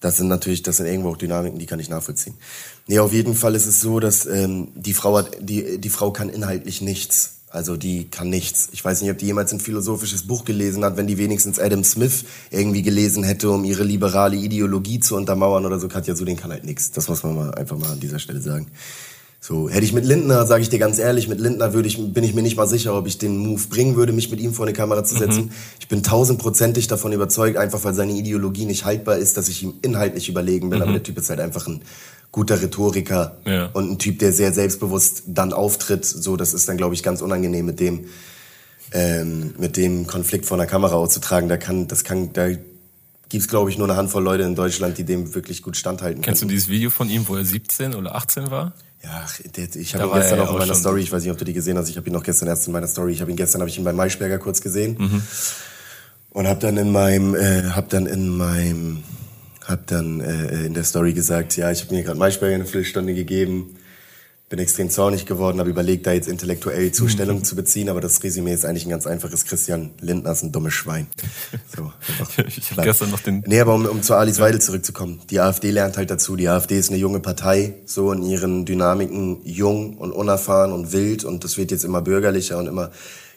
[0.00, 2.34] Das sind natürlich, das sind irgendwo auch Dynamiken, die kann ich nachvollziehen.
[2.88, 6.10] Nee, auf jeden Fall ist es so, dass ähm, die Frau hat, die, die Frau
[6.10, 7.36] kann inhaltlich nichts.
[7.52, 8.70] Also die kann nichts.
[8.72, 11.84] Ich weiß nicht, ob die jemals ein philosophisches Buch gelesen hat, wenn die wenigstens Adam
[11.84, 15.86] Smith irgendwie gelesen hätte, um ihre liberale Ideologie zu untermauern oder so.
[15.86, 16.92] Katja Suding kann halt nichts.
[16.92, 18.68] Das muss man mal einfach mal an dieser Stelle sagen.
[19.38, 22.22] So, hätte ich mit Lindner, sage ich dir ganz ehrlich, mit Lindner würde ich, bin
[22.22, 24.64] ich mir nicht mal sicher, ob ich den Move bringen würde, mich mit ihm vor
[24.64, 25.50] eine Kamera zu setzen.
[25.80, 29.74] Ich bin tausendprozentig davon überzeugt, einfach weil seine Ideologie nicht haltbar ist, dass ich ihm
[29.82, 30.80] inhaltlich überlegen bin.
[30.80, 31.82] Aber der Typ ist halt einfach ein
[32.32, 33.66] guter Rhetoriker Ja.
[33.74, 36.04] und ein Typ, der sehr selbstbewusst dann auftritt.
[36.04, 38.06] So, das ist dann, glaube ich, ganz unangenehm mit dem,
[38.92, 41.48] ähm, mit dem Konflikt vor einer Kamera auszutragen.
[41.48, 42.48] Da kann, das kann, da
[43.28, 46.42] gibt's glaube ich, nur eine Handvoll Leute in Deutschland, die dem wirklich gut standhalten Kennst
[46.42, 48.72] du dieses Video von ihm, wo er 17 oder 18 war?
[49.02, 49.24] Ja,
[49.74, 51.52] ich habe ihn gestern er auch in meiner Story, ich weiß nicht, ob du die
[51.54, 53.60] gesehen hast, ich habe ihn noch gestern erst in meiner Story, ich habe ihn gestern,
[53.60, 55.22] habe ich ihn bei Maischberger kurz gesehen Mhm.
[56.30, 59.02] und habe dann in meinem, äh, habe dann in meinem,
[59.64, 63.14] habe dann äh, in der Story gesagt, ja, ich habe mir gerade Maischberger eine Viertelstunde
[63.14, 63.76] gegeben,
[64.48, 66.92] bin extrem zornig geworden, habe überlegt, da jetzt intellektuell Mhm.
[66.92, 69.46] Zustellung zu beziehen, aber das Resümee ist eigentlich ein ganz einfaches.
[69.46, 71.06] Christian Lindner ist ein dummes Schwein.
[71.74, 71.90] So,
[72.46, 75.20] Ich habe gestern noch den, Nee, aber um, um zu Alice Weidel zurückzukommen.
[75.30, 76.36] Die AfD lernt halt dazu.
[76.36, 81.24] Die AfD ist eine junge Partei, so in ihren Dynamiken jung und unerfahren und wild
[81.24, 82.90] und das wird jetzt immer bürgerlicher und immer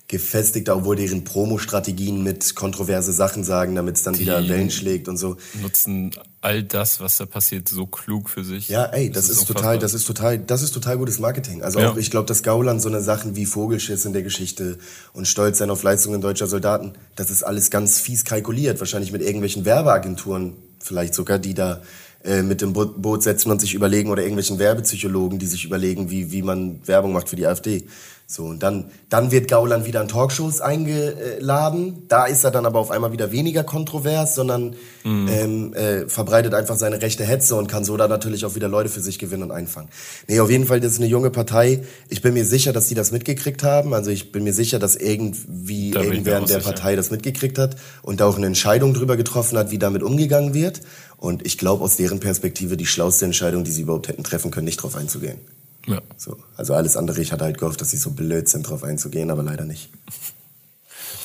[0.07, 5.17] gefestigter, obwohl deren Promo-Strategien mit kontroverse Sachen sagen, damit es dann wieder Wellen schlägt und
[5.17, 5.37] so.
[5.61, 8.69] nutzen all das, was da passiert, so klug für sich.
[8.69, 9.55] Ja, ey, das, ist, unfassbar.
[9.55, 11.63] total, das ist total, das ist total gutes Marketing.
[11.63, 11.89] Also Ja.
[11.89, 14.77] auch, ich glaube, dass Gauland so eine Sachen wie Vogelschiss in der Geschichte
[15.13, 19.23] und Stolz sein auf Leistungen deutscher Soldaten, das ist alles ganz fies kalkuliert, wahrscheinlich mit
[19.23, 21.81] irgendwelchen Werbeagenturen vielleicht sogar, die da
[22.23, 26.11] äh, mit dem Bo Boot setzen und sich überlegen oder irgendwelchen Werbepsychologen, die sich überlegen,
[26.11, 27.85] wie, wie man Werbung macht für die AfD.
[28.27, 32.05] So, und dann, dann wird Gauland wieder in Talkshows eingeladen.
[32.07, 36.75] Da ist er dann aber auf einmal wieder weniger kontrovers, sondern ähm, äh, verbreitet einfach
[36.75, 39.51] seine rechte Hetze und kann so da natürlich auch wieder Leute für sich gewinnen und
[39.51, 39.89] einfangen.
[40.27, 41.83] Nee, auf jeden Fall, das ist eine junge Partei.
[42.09, 43.93] Ich bin mir sicher, dass die das mitgekriegt haben.
[43.93, 46.71] Also ich bin mir sicher, dass irgendwie Da irgendwer in der sicher.
[46.71, 50.55] Partei das mitgekriegt hat und da auch eine Entscheidung drüber getroffen hat, wie damit umgegangen
[50.55, 50.81] wird.
[51.17, 54.65] Und ich glaube aus deren Perspektive die schlauste Entscheidung, die sie überhaupt hätten treffen können,
[54.65, 55.38] nicht drauf einzugehen.
[55.87, 56.01] Ja.
[56.17, 59.29] So, also alles andere, ich hatte halt gehofft, dass sie so blöd sind, drauf einzugehen,
[59.29, 59.91] aber leider nicht.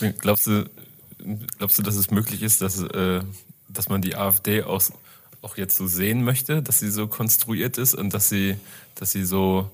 [0.19, 0.65] Glaubst du,
[1.59, 3.21] glaubst du, dass es möglich ist, dass, äh,
[3.69, 4.83] dass man die AfD auch,
[5.43, 8.57] auch jetzt so sehen möchte, dass sie so konstruiert ist und dass sie,
[8.95, 9.71] dass sie so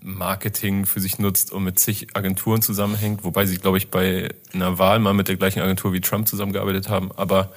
[0.00, 4.78] Marketing für sich nutzt und mit zig Agenturen zusammenhängt, wobei sie, glaube ich, bei einer
[4.78, 7.52] Wahl mal mit der gleichen Agentur wie Trump zusammengearbeitet haben, aber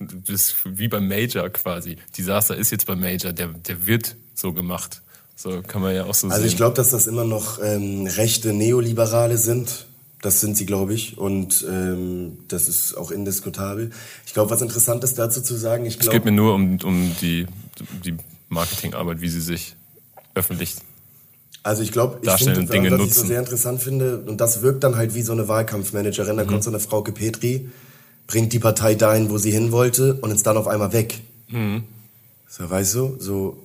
[0.00, 1.98] das ist wie beim Major quasi.
[2.16, 5.02] Disaster ist jetzt beim Major, der, der wird so gemacht.
[5.40, 6.48] So kann man ja auch so Also sehen.
[6.48, 9.86] ich glaube, dass das immer noch ähm, rechte Neoliberale sind.
[10.20, 11.16] Das sind sie, glaube ich.
[11.16, 13.92] Und ähm, das ist auch indiskutabel.
[14.26, 16.78] Ich glaube, was interessant ist dazu zu sagen, ich es geht glaube, mir nur um,
[16.82, 17.46] um die,
[18.04, 18.16] die
[18.48, 19.76] Marketingarbeit, wie sie sich
[20.34, 20.74] öffentlich
[21.64, 24.62] also ich glaube, ich finde, und Dinge was ich so sehr interessant finde, und das
[24.62, 26.50] wirkt dann halt wie so eine Wahlkampfmanagerin, dann Mhm.
[26.50, 27.68] kommt so eine Frauke Petri,
[28.26, 31.20] bringt die Partei dahin, wo sie hin wollte und ist dann auf einmal weg.
[31.48, 31.82] Mhm.
[32.48, 33.58] So, weißt du, so,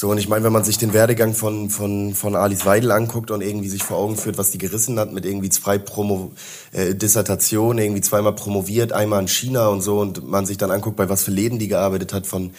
[0.00, 3.32] so, und ich meine, wenn man sich den Werdegang von, von, von Alice Weidel anguckt
[3.32, 6.30] und irgendwie sich vor Augen führt, was die gerissen hat mit irgendwie zwei Promo,
[6.70, 10.96] äh, Dissertationen, irgendwie zweimal promoviert, einmal in China und so, und man sich dann anguckt,
[10.96, 12.52] bei was für Läden die gearbeitet hat, von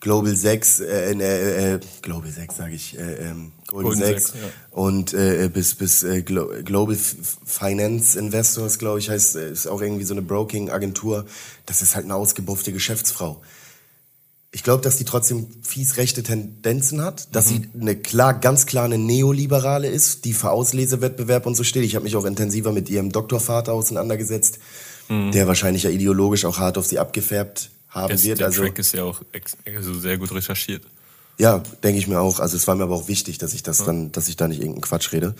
[0.00, 4.34] Global 6, äh, äh, äh, Global 6 sage ich, äh, ähm, Golden, Golden 6 Sachs,
[4.34, 4.50] ja.
[4.72, 6.98] und äh, bis bis äh, Glo Global
[7.46, 11.24] Finance Investors, glaube ich, heißt, äh, ist auch irgendwie so eine Broking-Agentur.
[11.64, 13.40] Das ist halt eine ausgebuffte Geschäftsfrau
[14.54, 17.68] ich glaube, dass die trotzdem fies rechte Tendenzen hat, dass mhm.
[17.72, 21.84] sie eine klar, ganz klar eine Neoliberale ist, die für Auslesewettbewerb und so steht.
[21.84, 24.58] Ich habe mich auch intensiver mit ihrem Doktorvater auseinandergesetzt,
[25.08, 25.32] mhm.
[25.32, 28.40] der wahrscheinlich ja ideologisch auch hart auf sie abgefärbt haben das, wird.
[28.40, 29.22] Der also, Track ist ja auch
[29.74, 30.82] also sehr gut recherchiert.
[31.38, 32.38] Ja, denke ich mir auch.
[32.38, 33.86] Also es war mir aber auch wichtig, dass ich das ja.
[33.86, 35.34] dann, dass ich da nicht irgendeinen Quatsch rede.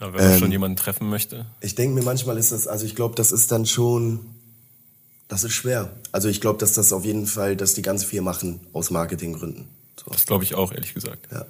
[0.00, 1.44] Ja, wenn man ähm, schon jemanden treffen möchte.
[1.60, 4.20] Ich denke mir manchmal ist das, also ich glaube, das ist dann schon
[5.28, 5.90] das ist schwer.
[6.12, 9.68] Also ich glaube, dass das auf jeden Fall, dass die ganz viel machen aus Marketinggründen.
[9.96, 10.10] So.
[10.10, 11.28] Das glaube ich auch, ehrlich gesagt.
[11.32, 11.46] Ja.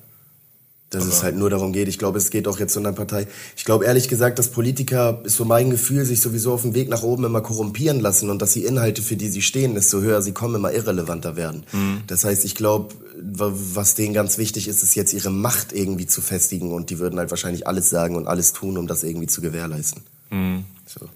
[0.91, 1.89] Dass Aber es halt nur darum geht.
[1.89, 3.27] Ich glaube, es geht auch jetzt in der Partei.
[3.57, 6.89] Ich glaube ehrlich gesagt, dass Politiker, ist so mein Gefühl, sich sowieso auf dem Weg
[6.89, 10.23] nach oben immer korrumpieren lassen und dass die Inhalte, für die sie stehen, desto höher
[10.23, 11.65] sie kommen, immer irrelevanter werden.
[11.73, 12.03] Mhm.
[12.07, 16.21] Das heißt, ich glaube, was denen ganz wichtig ist, ist jetzt ihre Macht irgendwie zu
[16.21, 19.41] festigen und die würden halt wahrscheinlich alles sagen und alles tun, um das irgendwie zu
[19.41, 20.03] gewährleisten.
[20.31, 20.65] Mhm.
[20.87, 21.09] So.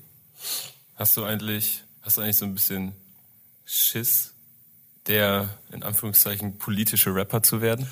[0.96, 2.92] Hast du eigentlich Hast du eigentlich so ein bisschen
[3.64, 4.32] Schiss,
[5.06, 7.86] der in Anführungszeichen politische Rapper zu werden?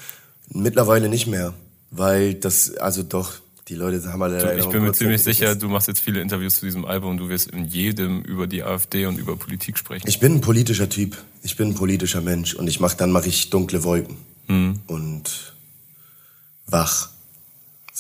[0.48, 1.54] Mittlerweile nicht mehr,
[1.92, 3.34] weil das, also doch,
[3.68, 4.38] die Leute haben alle.
[4.38, 7.18] Du, ich bin mir ziemlich sicher, du machst jetzt viele Interviews zu diesem Album und
[7.18, 10.08] du wirst in jedem über die AfD und über Politik sprechen.
[10.08, 11.16] Ich bin ein politischer Typ.
[11.44, 14.16] Ich bin ein politischer Mensch und ich mach dann mache ich dunkle Wolken
[14.48, 14.80] mhm.
[14.88, 15.54] und
[16.66, 17.10] wach.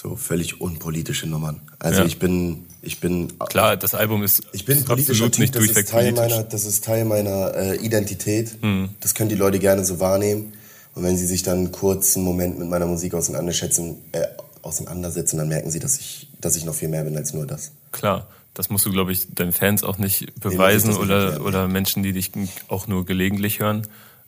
[0.00, 1.60] So völlig unpolitische Nummern.
[1.80, 2.06] Also ja.
[2.06, 3.36] ich bin, ich bin.
[3.48, 6.36] Klar, das Album ist ich bin politischer typ, nicht das durchweg ist Teil politisch.
[6.36, 8.62] meiner, Das ist Teil meiner äh, Identität.
[8.62, 8.90] Mhm.
[9.00, 10.52] Das können die Leute gerne so wahrnehmen.
[10.94, 14.24] Und wenn sie sich dann einen kurzen Moment mit meiner Musik auseinanderschätzen, äh,
[14.62, 17.72] auseinandersetzen, dann merken sie, dass ich, dass ich noch viel mehr bin als nur das.
[17.90, 21.66] Klar, das musst du, glaube ich, deinen Fans auch nicht beweisen nee, oder, nicht oder
[21.66, 22.30] Menschen, die dich
[22.68, 23.84] auch nur gelegentlich hören.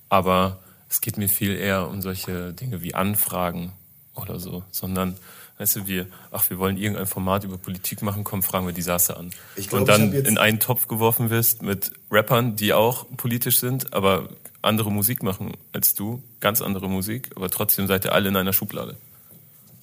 [0.09, 0.59] Aber
[0.89, 3.71] es geht mir viel eher um solche Dinge wie Anfragen
[4.17, 5.15] oder so, sondern
[5.61, 8.81] Weißt du, wir, ach, wir wollen irgendein Format über Politik machen, komm, fragen wir die
[8.81, 9.29] Sasse an.
[9.57, 14.31] Glaub, und dann in einen Topf geworfen wirst mit Rappern, die auch politisch sind, aber
[14.63, 18.55] andere Musik machen als du, ganz andere Musik, aber trotzdem seid ihr alle in einer
[18.55, 18.97] Schublade.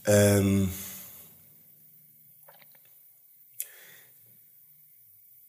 [0.06, 0.70] Ähm,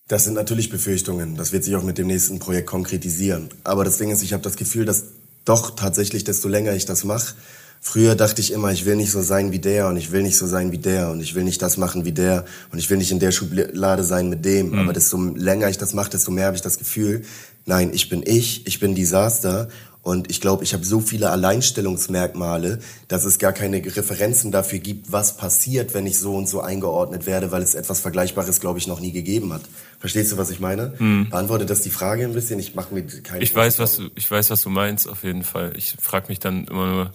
[0.08, 1.36] das sind natürlich Befürchtungen.
[1.36, 3.48] Das wird sich auch mit dem nächsten Projekt konkretisieren.
[3.64, 5.04] Aber das Ding ist, ich habe das Gefühl, dass
[5.46, 7.34] doch tatsächlich, desto länger ich das mache,
[7.80, 10.36] Früher dachte ich immer, ich will nicht so sein wie der und ich will nicht
[10.36, 12.98] so sein wie der und ich will nicht das machen wie der und ich will
[12.98, 14.70] nicht in der Schublade sein mit dem.
[14.70, 14.78] Mhm.
[14.80, 17.22] Aber desto länger ich das mache, desto mehr habe ich das Gefühl,
[17.66, 19.68] nein, ich bin ich, ich bin Desaster
[20.02, 25.12] und ich glaube, ich habe so viele Alleinstellungsmerkmale, dass es gar keine Referenzen dafür gibt,
[25.12, 28.86] was passiert, wenn ich so und so eingeordnet werde, weil es etwas Vergleichbares, glaube ich,
[28.86, 29.62] noch nie gegeben hat.
[29.98, 30.94] Verstehst du, was ich meine?
[30.98, 31.28] Mhm.
[31.28, 32.58] Beantwortet das die Frage ein bisschen?
[32.58, 33.42] Ich mache mir keine.
[33.42, 35.72] Ich weiß, was du, ich weiß, was du meinst, auf jeden Fall.
[35.76, 37.12] Ich frage mich dann immer nur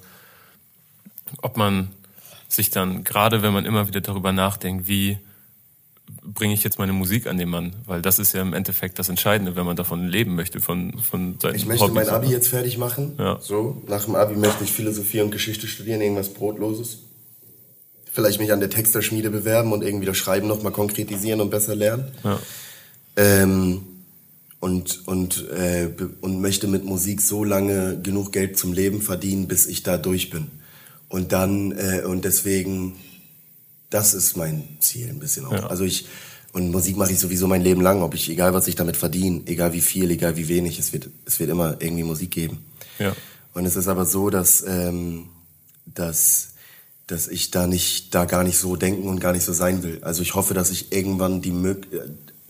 [1.41, 1.89] ob man
[2.47, 5.17] sich dann, gerade wenn man immer wieder darüber nachdenkt, wie
[6.21, 7.75] bringe ich jetzt meine Musik an den Mann?
[7.85, 11.39] Weil das ist ja im Endeffekt das Entscheidende, wenn man davon leben möchte, von, von
[11.39, 13.13] seinen Ich möchte Hobbys mein Abi jetzt fertig machen.
[13.17, 13.39] Ja.
[13.41, 16.99] So, nach dem Abi möchte ich Philosophie und Geschichte studieren, irgendwas Brotloses.
[18.11, 22.11] Vielleicht mich an der Texterschmiede bewerben und irgendwie das Schreiben nochmal konkretisieren und besser lernen.
[22.23, 22.39] Ja.
[23.15, 23.81] Ähm,
[24.59, 25.89] und, und, äh,
[26.21, 30.29] und möchte mit Musik so lange genug Geld zum Leben verdienen, bis ich da durch
[30.29, 30.47] bin.
[31.13, 32.95] Und dann, äh, und deswegen,
[33.91, 35.51] das ist mein Ziel ein bisschen auch.
[35.51, 35.67] Ja.
[35.67, 36.07] Also ich,
[36.53, 39.43] und Musik mache ich sowieso mein Leben lang, ob ich, egal was ich damit verdiene,
[39.45, 42.65] egal wie viel, egal wie wenig, es wird, es wird immer irgendwie Musik geben.
[42.97, 43.15] Ja.
[43.53, 45.27] Und es ist aber so, dass, ähm,
[45.85, 46.53] dass,
[47.05, 49.99] dass ich da nicht, da gar nicht so denken und gar nicht so sein will.
[50.03, 51.85] Also ich hoffe, dass ich irgendwann die Mög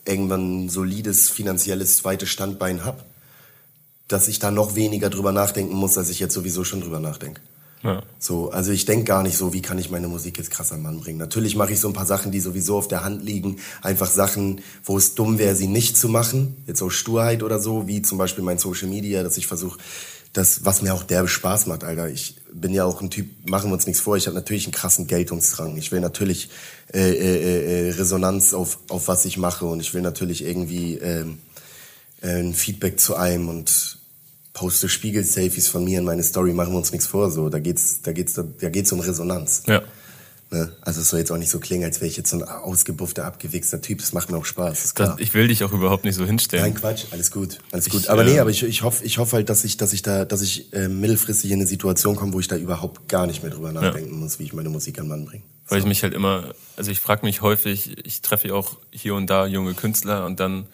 [0.05, 3.03] irgendwann ein solides finanzielles zweites Standbein hab,
[4.07, 7.41] dass ich da noch weniger drüber nachdenken muss, als ich jetzt sowieso schon drüber nachdenke.
[7.83, 8.01] Ja.
[8.17, 10.83] So, also ich denke gar nicht so, wie kann ich meine Musik jetzt krass am
[10.83, 11.17] Mann bringen.
[11.17, 13.57] Natürlich mache ich so ein paar Sachen, die sowieso auf der Hand liegen.
[13.81, 16.55] Einfach Sachen, wo es dumm wäre, sie nicht zu machen.
[16.65, 19.79] Jetzt aus Sturheit oder so, wie zum Beispiel mein Social Media, dass ich versuche,
[20.31, 22.09] das, was mir auch derbe Spaß macht, Alter.
[22.09, 24.73] Ich bin ja auch ein Typ, machen wir uns nichts vor, ich habe natürlich einen
[24.73, 25.77] krassen Geltungsdrang.
[25.77, 26.49] Ich will natürlich
[26.91, 31.25] äh, äh, äh, Resonanz auf, auf was ich mache und ich will natürlich irgendwie äh,
[32.21, 33.99] äh, ein Feedback zu einem und
[34.53, 37.49] poste Spiegel-Selfies von mir in meine Story, machen wir uns nichts vor, so.
[37.49, 39.63] Da geht's, da geht's, da geht's um Resonanz.
[39.67, 39.81] Ja.
[40.53, 40.71] Ne?
[40.81, 43.25] Also es soll jetzt auch nicht so klingen, als wäre ich jetzt so ein ausgebuffter,
[43.25, 43.97] abgewichster Typ.
[43.97, 44.85] Das macht mir auch Spaß.
[44.85, 45.13] Ist klar.
[45.13, 46.63] Das, ich will dich auch überhaupt nicht so hinstellen.
[46.63, 48.07] Nein, Quatsch, alles gut, alles gut.
[48.07, 50.25] aber nee, äh, aber ich, ich hoffe, ich hoffe halt, dass ich, dass ich da,
[50.25, 53.51] dass ich äh, mittelfristig in eine Situation komme, wo ich da überhaupt gar nicht mehr
[53.51, 54.17] drüber nachdenken ja.
[54.17, 55.41] muss, wie ich meine Musik an Mann bringe.
[55.67, 55.85] Weil so.
[55.85, 59.31] ich mich halt immer, also ich frage mich häufig, ich treffe ja auch hier und
[59.31, 60.67] da junge Künstler und dann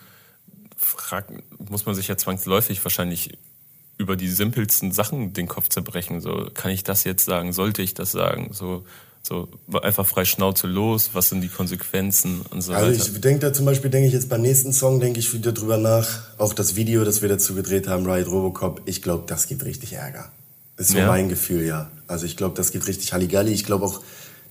[0.75, 3.37] frag, muss man sich ja zwangsläufig wahrscheinlich
[3.99, 6.21] über die simpelsten Sachen den Kopf zerbrechen.
[6.21, 7.53] So, kann ich das jetzt sagen?
[7.53, 8.49] Sollte ich das sagen?
[8.53, 8.83] So,
[9.21, 9.49] So
[9.83, 13.11] einfach frei Schnauze los, was sind die Konsequenzen und so Also weiter.
[13.13, 15.77] ich denke da zum Beispiel, denke ich jetzt beim nächsten Song, denke ich wieder drüber
[15.77, 16.07] nach.
[16.37, 19.91] Auch das Video, das wir dazu gedreht haben, Riot Robocop, ich glaube, das gibt richtig
[19.93, 20.31] Ärger.
[20.77, 21.07] Ist so Ja.
[21.07, 21.91] mein Gefühl, ja.
[22.07, 23.51] Also ich glaube, das gibt richtig Halligalli.
[23.51, 23.99] Ich glaube auch,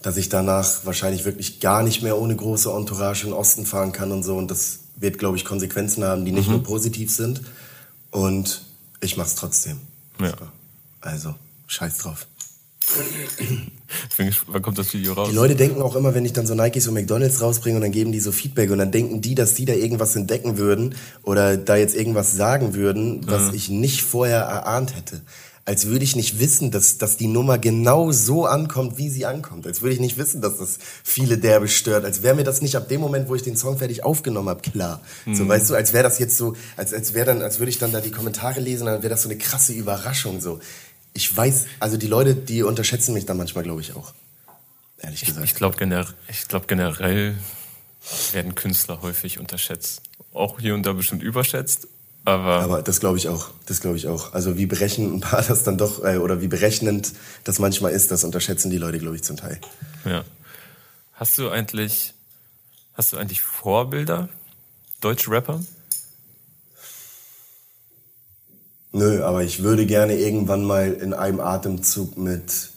[0.03, 3.93] dass ich danach wahrscheinlich wirklich gar nicht mehr ohne große Entourage in den Osten fahren
[3.93, 4.37] kann und so.
[4.37, 6.39] Und das wird, glaube ich, Konsequenzen haben, die Mhm.
[6.39, 7.41] nicht nur positiv sind.
[8.11, 8.67] Und
[9.01, 9.81] ich mach's trotzdem.
[10.21, 10.31] Ja.
[10.31, 10.49] So.
[11.01, 11.35] Also,
[11.67, 12.27] scheiß drauf.
[14.47, 15.29] Wann kommt das Video raus?
[15.31, 17.93] Die Leute denken auch immer, wenn ich dann so Nikes und McDonalds rausbringe und dann
[17.93, 21.57] geben die so Feedback und dann denken die, dass die da irgendwas entdecken würden oder
[21.57, 25.23] da jetzt irgendwas sagen würden, was ich nicht vorher erahnt hätte.
[25.65, 29.67] Als würde ich nicht wissen, dass, dass die Nummer genau so ankommt, wie sie ankommt.
[29.67, 32.07] Als würde ich nicht wissen, dass das viele derbe stört.
[32.07, 34.63] Als wäre mir das nicht ab dem Moment, wo ich den Song fertig aufgenommen habe,
[34.63, 35.03] klar.
[35.31, 37.77] So, weißt du, als wäre das jetzt so, als, als wäre dann, als würde ich
[37.77, 40.59] dann da die Kommentare lesen, dann wäre das so eine krasse Überraschung, so.
[41.19, 44.15] Ich weiß, also die Leute, die unterschätzen mich da manchmal, glaube ich, auch.
[45.01, 45.45] Ehrlich gesagt.
[45.45, 47.35] Ich glaube gener ich glaub generell
[48.31, 50.03] werden Künstler häufig unterschätzt.
[50.33, 51.89] Auch hier und da bestimmt überschätzt,
[52.25, 53.51] aber, Aber das glaube ich auch.
[53.67, 54.33] Das glaube ich auch.
[54.33, 57.13] Also wie berechnend das dann doch, äh, oder wie berechnend
[57.43, 59.59] das manchmal ist, das unterschätzen die Leute, glaube ich, zum Teil.
[60.05, 60.23] ja.
[61.15, 62.15] Hast du eigentlich,
[62.95, 64.29] hast du eigentlich Vorbilder?
[65.01, 65.65] Deutsche Rapper?
[68.93, 72.71] Nö, aber ich würde gerne irgendwann mal in einem Atemzug mit.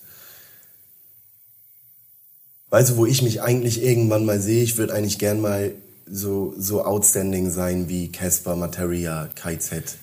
[2.69, 4.63] Weißt du, wo ich mich eigentlich irgendwann mal sehe?
[4.63, 5.73] Ich würde eigentlich gern mal
[6.05, 9.97] so, so outstanding sein wie Casper, Materia, KZ.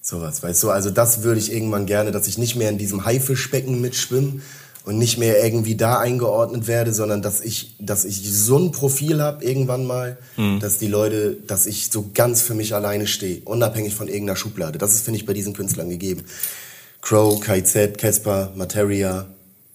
[0.00, 0.70] Sowas, weißt du?
[0.70, 4.40] Also das würde ich irgendwann gerne, dass ich nicht mehr in diesem Haifischbecken mitschwimme
[4.84, 9.22] und nicht mehr irgendwie da eingeordnet werde, sondern dass ich, dass ich so ein Profil
[9.22, 10.18] habe irgendwann mal,
[10.60, 14.78] dass die Leute, dass ich so ganz für mich alleine stehe, unabhängig von irgendeiner Schublade.
[14.78, 16.24] Das ist, finde ich, bei diesen Künstlern gegeben.
[17.00, 19.26] Crow, KZ, Casper, Materia.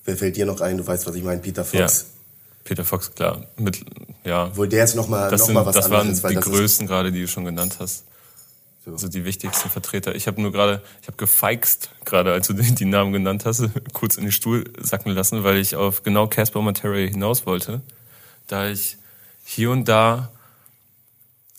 [0.05, 0.77] Wer fällt dir noch ein?
[0.77, 1.41] Du weißt, was ich meine.
[1.41, 1.81] Peter Ja.
[1.87, 2.05] Fox.
[2.63, 3.45] Peter Fox, klar.
[3.57, 3.79] Mit,
[4.25, 4.47] ja.
[4.47, 7.11] Obwohl der ist nochmal noch mal was das waren anderes, die das ist, größten gerade,
[7.13, 8.03] die du schon genannt hast.
[8.87, 10.15] Also die wichtigsten Vertreter.
[10.15, 13.63] Ich habe nur gerade, ich habe gefeixt gerade, als du die, Namen genannt hast,
[13.93, 17.81] kurz in den Stuhl sacken lassen, weil ich auf genau Casper Materia hinaus wollte.
[18.47, 18.97] Da ich
[19.43, 20.31] hier und da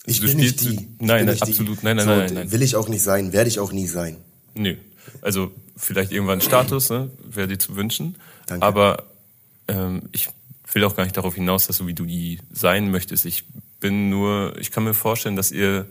[0.05, 0.87] ich bin nicht die.
[0.99, 1.83] Nein, absolut.
[1.83, 2.51] Nein, nein, so, nein, nein, nein.
[2.51, 4.17] Will ich auch nicht sein, werde ich auch nie sein.
[4.55, 4.75] Nö.
[5.21, 7.11] Also vielleicht irgendwann Status, ne?
[7.23, 8.15] wäre dir zu wünschen.
[8.47, 8.65] Danke.
[8.65, 9.03] Aber
[9.67, 10.29] ähm, ich
[10.73, 13.25] will auch gar nicht darauf hinaus, dass so wie du die sein möchtest.
[13.25, 13.45] Ich
[13.79, 15.87] bin nur, ich kann mir vorstellen, dass ihr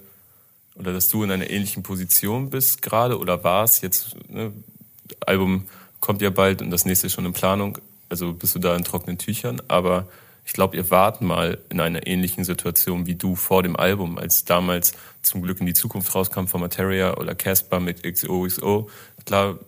[0.79, 3.83] oder dass du in einer ähnlichen Position bist gerade oder warst.
[3.83, 4.53] Jetzt, ne?
[5.27, 5.69] Album
[6.01, 7.79] kommt ja bald und das nächste ist schon in Planung.
[8.09, 9.61] Also bist du da in trockenen Tüchern.
[9.69, 10.09] Aber
[10.45, 14.45] ich glaube, ihr wart mal in einer ähnlichen Situation wie du vor dem Album, als
[14.45, 18.89] damals zum Glück in die Zukunft rauskam von Materia oder Casper mit XOXO.
[19.27, 19.59] Klar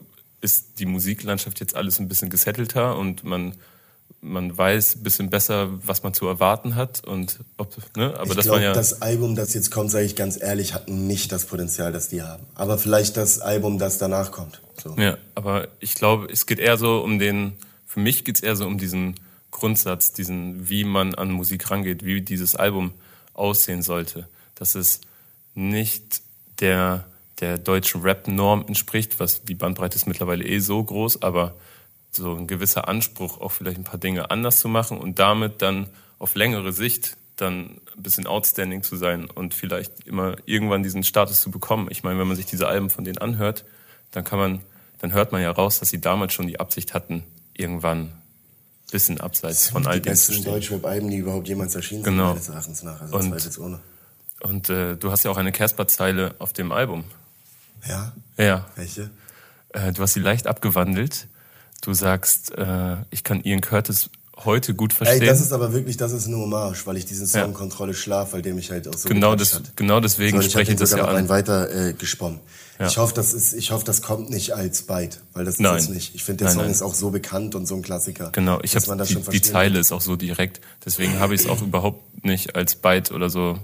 [0.41, 3.55] ist die Musiklandschaft jetzt alles ein bisschen gesettelter und man
[4.23, 8.15] man weiß ein bisschen besser, was man zu erwarten hat und ob, ne?
[8.19, 10.89] Aber ich das glaube, ja das Album, das jetzt kommt, sage ich ganz ehrlich, hat
[10.89, 12.45] nicht das Potenzial, das die haben.
[12.55, 14.61] Aber vielleicht das Album, das danach kommt.
[14.83, 14.95] So.
[14.99, 17.55] Ja, aber ich glaube, es geht eher so um den,
[17.87, 19.15] für mich geht es eher so um diesen
[19.51, 22.93] Grundsatz, diesen, wie man an Musik rangeht, wie dieses Album
[23.33, 24.29] aussehen sollte.
[24.55, 25.01] Dass es
[25.55, 26.23] nicht
[26.61, 27.05] der,
[27.41, 31.55] der deutschen Rap-Norm entspricht, was die Bandbreite ist mittlerweile eh so groß, aber
[32.13, 35.89] so ein gewisser Anspruch, auch vielleicht ein paar Dinge anders zu machen und damit dann
[36.19, 41.41] auf längere Sicht dann ein bisschen outstanding zu sein und vielleicht immer irgendwann diesen Status
[41.41, 41.89] zu bekommen.
[41.91, 43.65] Ich meine, wenn man sich diese Alben von denen anhört,
[44.11, 44.61] dann kann man,
[44.99, 47.23] dann hört man ja raus, dass sie damals schon die Absicht hatten,
[47.55, 48.13] irgendwann ein
[48.91, 50.53] bisschen abseits von all die dem zu besten stehen.
[50.53, 52.31] Deutschrap-Alben, die überhaupt jemals erschienen sind, Genau.
[52.31, 53.01] meines Erachtens nach.
[53.01, 53.81] Also Und- zweifelsohne.
[54.43, 57.05] Und äh, du hast ja auch eine Casper-Zeile auf dem Album.
[57.87, 58.13] Ja?
[58.37, 59.11] Ja, Welche?
[59.71, 61.29] äh, du hast sie leicht abgewandelt.
[61.83, 64.11] Du sagst, äh, ich kann Ian Curtis
[64.45, 65.21] heute gut verstehen.
[65.21, 67.49] Ey, das ist aber wirklich, das ist eine Hommage, weil ich diesen Song Ja.
[67.49, 69.77] Kontrolle Schlaf, weil der mich halt auch so genau, das, hat.
[69.77, 71.29] genau deswegen So, ich spreche ich das sogar ja an.
[71.29, 72.41] weiter äh, gesponnen.
[72.79, 72.87] Ja.
[72.87, 75.77] Ich hoffe, das ist, ich hoffe, das kommt nicht als Byte, weil das Nein.
[75.77, 76.15] ist es nicht.
[76.15, 76.73] Ich finde, der Nein, Song nein.
[76.73, 78.31] ist auch so bekannt und so ein Klassiker.
[78.33, 80.61] Genau, ich habe die, die Zeile ist auch so direkt.
[80.87, 83.59] Deswegen habe ich es auch überhaupt nicht als Byte oder so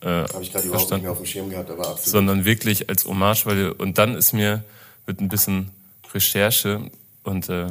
[0.00, 2.06] äh, Habe ich gerade überhaupt nicht mehr auf dem Schirm gehabt, aber absolut.
[2.06, 4.64] sondern wirklich als Hommage, weil und dann ist mir
[5.06, 5.70] mit ein bisschen
[6.14, 6.90] Recherche
[7.24, 7.68] und äh,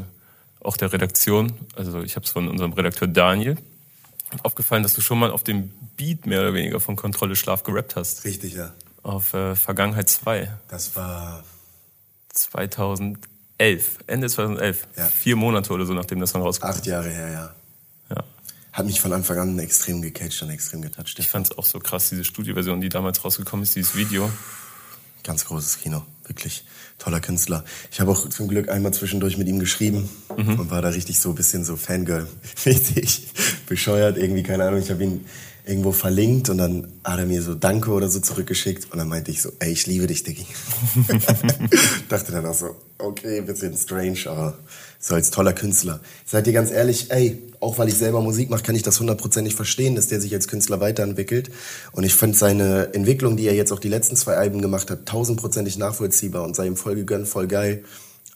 [0.61, 3.57] auch der Redaktion, also ich habe es von unserem Redakteur Daniel
[4.43, 7.95] aufgefallen, dass du schon mal auf dem Beat mehr oder weniger von Kontrolle Schlaf gerappt
[7.95, 8.23] hast.
[8.23, 8.71] Richtig, ja.
[9.03, 11.43] Auf äh, Vergangenheit 2, Das war
[12.29, 13.17] 2011,
[14.07, 14.87] Ende 2011.
[14.95, 15.07] Ja.
[15.07, 16.67] Vier Monate oder so, nachdem das Song rauskam.
[16.67, 17.55] acht Jahre her, ja.
[18.15, 18.23] Ja.
[18.73, 21.17] Hat mich von Anfang an extrem gecatcht und extrem getoucht.
[21.19, 24.31] Ich fand es auch so krass, diese Studioversion, die damals rausgekommen ist, dieses Video.
[25.23, 26.63] Ganz großes Kino, wirklich
[26.97, 27.63] toller Künstler.
[27.91, 30.59] Ich habe auch zum Glück einmal zwischendurch mit ihm geschrieben mhm.
[30.59, 33.27] und war da richtig so ein bisschen so Fangirl-mäßig
[33.67, 34.17] bescheuert.
[34.17, 35.25] Irgendwie, keine Ahnung, ich habe ihn
[35.65, 39.31] irgendwo verlinkt und dann hat er mir so Danke oder so zurückgeschickt und dann meinte
[39.31, 40.45] ich so, ey, ich liebe dich, Diggi.
[42.09, 44.57] Dachte dann auch so, okay, ein bisschen strange, aber
[45.01, 45.99] so als toller Künstler.
[46.25, 49.55] Seid ihr ganz ehrlich, ey, auch weil ich selber Musik mache, kann ich das hundertprozentig
[49.55, 51.51] verstehen, dass der sich als Künstler weiterentwickelt.
[51.91, 55.05] Und ich finde seine Entwicklung, die er jetzt auch die letzten zwei Alben gemacht hat,
[55.05, 57.83] tausendprozentig nachvollziehbar und sei ihm voll gegönnt, voll geil.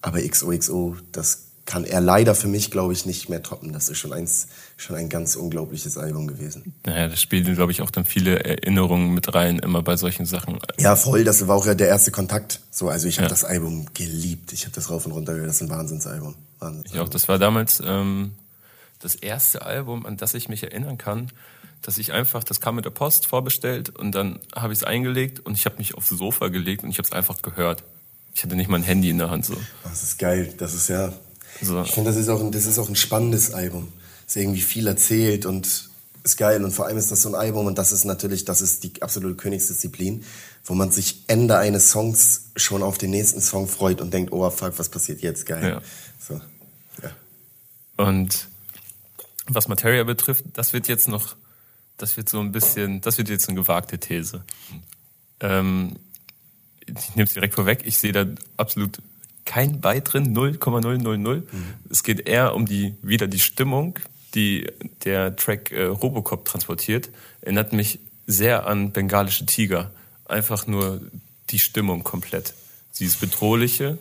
[0.01, 3.73] Aber XOXO, das kann er leider für mich, glaube ich, nicht mehr toppen.
[3.73, 4.47] Das ist schon eins,
[4.77, 6.75] schon ein ganz unglaubliches Album gewesen.
[6.85, 10.59] Naja, das spielt, glaube ich, auch dann viele Erinnerungen mit rein, immer bei solchen Sachen.
[10.77, 11.23] Ja, voll.
[11.23, 12.61] Das war auch ja der erste Kontakt.
[12.69, 13.29] So, also ich habe ja.
[13.29, 14.53] das Album geliebt.
[14.53, 15.49] Ich habe das rauf und runter gehört.
[15.49, 16.35] Das ist ein Wahnsinnsalbum.
[16.59, 16.93] Wahnsinnsalbum.
[16.93, 17.09] Ich auch.
[17.09, 18.33] Das war damals ähm,
[18.99, 21.31] das erste Album, an das ich mich erinnern kann,
[21.81, 25.39] dass ich einfach, das kam mit der Post vorbestellt und dann habe ich es eingelegt
[25.39, 27.83] und ich habe mich aufs Sofa gelegt und ich habe es einfach gehört.
[28.35, 29.55] Ich hatte nicht mal ein Handy in der Hand so.
[29.83, 30.53] Das ist geil.
[30.57, 31.13] Das ist ja
[31.61, 31.81] so.
[31.81, 33.91] Ich finde, das, ist auch ein, das ist auch ein spannendes Album.
[34.27, 35.89] Es ist irgendwie viel erzählt und
[36.25, 36.63] ist geil.
[36.63, 39.01] Und vor allem ist das so ein Album und das ist natürlich, das ist die
[39.01, 40.23] absolute Königsdisziplin,
[40.65, 44.49] wo man sich Ende eines Songs schon auf den nächsten Song freut und denkt, oh
[44.49, 45.45] fuck, was passiert jetzt?
[45.45, 45.63] Geil.
[45.63, 45.81] Ja.
[46.19, 46.41] So,
[47.03, 47.11] ja.
[48.03, 48.47] Und
[49.47, 51.35] was Materia betrifft, das wird jetzt noch,
[51.97, 54.43] das wird so ein bisschen, das wird jetzt eine gewagte These.
[55.39, 55.97] Ähm,
[56.87, 58.25] ich nehme es direkt vorweg, ich sehe da
[58.57, 58.99] absolut
[59.45, 61.23] kein Byte drin, 0,000.
[61.23, 61.45] Mhm.
[61.89, 63.99] Es geht eher um die, wieder die Stimmung,
[64.33, 64.67] die
[65.03, 67.09] der Track äh, Robocop transportiert.
[67.41, 69.91] Erinnert mich sehr an bengalische Tiger.
[70.25, 71.01] Einfach nur
[71.51, 72.53] die Stimmung komplett.
[72.91, 73.97] Sie ist bedrohliche.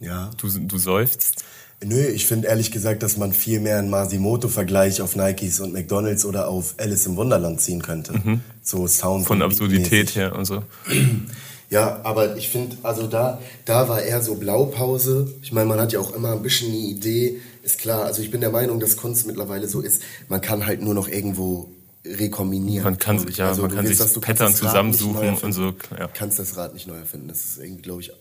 [0.00, 0.30] Ja.
[0.38, 1.44] Du, du seufzt.
[1.82, 6.24] Nö, ich finde ehrlich gesagt, dass man viel mehr einen Masimoto-Vergleich auf Nikes und McDonalds
[6.24, 8.12] oder auf Alice im Wunderland ziehen könnte.
[8.12, 8.40] Mhm.
[8.62, 9.26] So Sound.
[9.26, 10.62] Von Absurdität her und so.
[11.70, 15.32] Ja, aber ich finde, also da, da war eher so Blaupause.
[15.42, 17.40] Ich meine, man hat ja auch immer ein bisschen eine Idee.
[17.62, 20.82] Ist klar, also ich bin der Meinung, dass Kunst mittlerweile so ist, man kann halt
[20.82, 21.70] nur noch irgendwo
[22.04, 22.84] rekombinieren.
[22.84, 25.74] Man kann sich ja, also, man kann willst, sich Pattern zusammensuchen und so.
[25.98, 26.08] Ja.
[26.08, 27.28] kannst das Rad nicht neu erfinden.
[27.28, 28.12] Das ist irgendwie, glaube ich,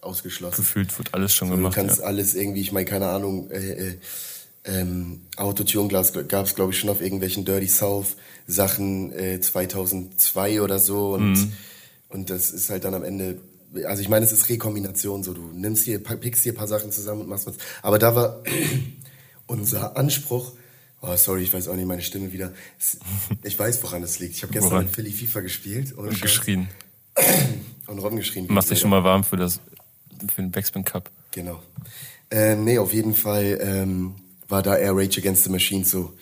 [0.00, 0.56] ausgeschlossen.
[0.56, 1.76] Gefühlt wird alles schon so, gemacht.
[1.76, 2.04] Du kannst ja.
[2.04, 3.98] alles irgendwie, ich meine, keine Ahnung, äh, äh,
[4.66, 8.16] ähm, Autotune gab es, glaube ich, schon auf irgendwelchen Dirty South
[8.46, 11.52] Sachen äh, 2002 oder so und mhm
[12.14, 13.40] und das ist halt dann am Ende,
[13.86, 16.92] also ich meine, es ist Rekombination, so du nimmst hier, pickst hier ein paar Sachen
[16.92, 17.56] zusammen und machst was.
[17.82, 18.40] Aber da war
[19.48, 20.52] unser Anspruch,
[21.00, 22.52] oh sorry, ich weiß auch nicht meine Stimme wieder.
[23.42, 24.36] Ich weiß, woran es liegt.
[24.36, 24.84] Ich habe gestern woran?
[24.84, 26.68] mit Philly FIFA gespielt und geschrien.
[27.86, 28.46] Und rumgeschrien.
[28.48, 29.60] Machst dich schon mal warm für das,
[30.34, 31.10] für den Backspin Cup.
[31.32, 31.62] Genau.
[32.30, 34.14] Ähm, nee, auf jeden Fall ähm,
[34.48, 36.14] war da eher Rage Against the Machine so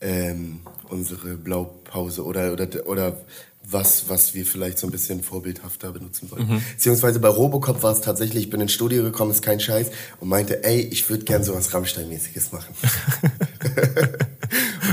[0.00, 3.20] ähm, unsere Blaupause oder, oder, oder
[3.64, 6.48] was, was wir vielleicht so ein bisschen vorbildhafter benutzen wollen.
[6.48, 6.62] Mhm.
[6.72, 9.90] Beziehungsweise bei Robocop war es tatsächlich, ich bin ins Studio gekommen, ist kein Scheiß,
[10.20, 12.74] und meinte, ey, ich würde gern sowas Rammstein-mäßiges machen.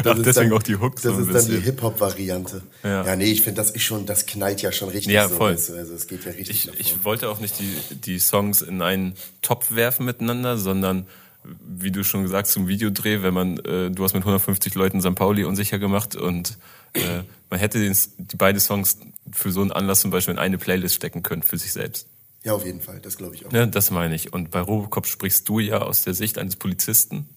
[0.05, 1.01] Ach, deswegen dann, auch die Hooks.
[1.01, 2.61] Das so ist dann die Hip-Hop-Variante.
[2.83, 3.05] Ja.
[3.05, 5.13] ja, nee, ich finde, das ist schon, das knallt ja schon richtig.
[5.13, 5.57] Ja, voll.
[5.57, 6.69] So, also es geht ja richtig.
[6.73, 11.05] Ich, ich wollte auch nicht die, die Songs in einen Topf werfen miteinander, sondern
[11.43, 15.15] wie du schon gesagt zum Videodreh, wenn man, äh, du hast mit 150 Leuten St.
[15.15, 16.57] Pauli unsicher gemacht und
[16.93, 18.97] äh, man hätte den, die beiden Songs
[19.31, 22.07] für so einen Anlass zum Beispiel in eine Playlist stecken können für sich selbst.
[22.43, 23.51] Ja, auf jeden Fall, das glaube ich auch.
[23.51, 24.31] Ja, das meine ich.
[24.31, 27.27] Und bei Robocop sprichst du ja aus der Sicht eines Polizisten.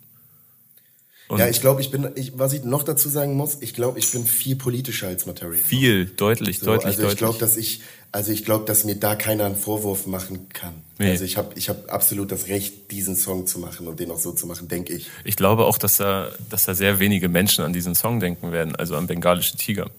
[1.28, 3.98] Und ja, ich glaube, ich bin, ich, was ich noch dazu sagen muss, ich glaube,
[3.98, 5.56] ich bin viel politischer als Material.
[5.56, 7.12] Viel, deutlich, so, deutlich, also deutlich.
[7.14, 7.80] Ich glaube, dass ich,
[8.12, 10.74] also ich glaube, dass mir da keiner einen Vorwurf machen kann.
[10.98, 11.10] Nee.
[11.10, 14.18] Also ich habe, ich habe absolut das Recht, diesen Song zu machen und den auch
[14.18, 15.08] so zu machen, denke ich.
[15.24, 18.76] Ich glaube auch, dass da, dass da sehr wenige Menschen an diesen Song denken werden,
[18.76, 19.90] also an bengalische Tiger.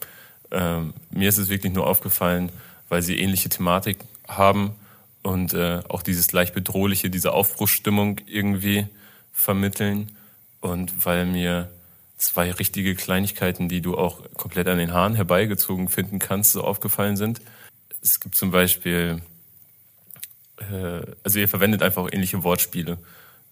[0.52, 2.52] Ähm, mir ist es wirklich nur aufgefallen,
[2.88, 3.98] weil sie ähnliche Thematik
[4.28, 4.76] haben
[5.24, 8.86] und äh, auch dieses leicht bedrohliche, diese Aufbruchsstimmung irgendwie
[9.34, 10.16] vermitteln
[10.62, 11.70] und weil mir
[12.18, 17.18] zwei richtige Kleinigkeiten, die du auch komplett an den Haaren herbeigezogen finden kannst, so aufgefallen
[17.18, 17.42] sind.
[18.04, 19.22] Es gibt zum Beispiel,
[20.58, 22.98] äh, also ihr verwendet einfach ähnliche Wortspiele.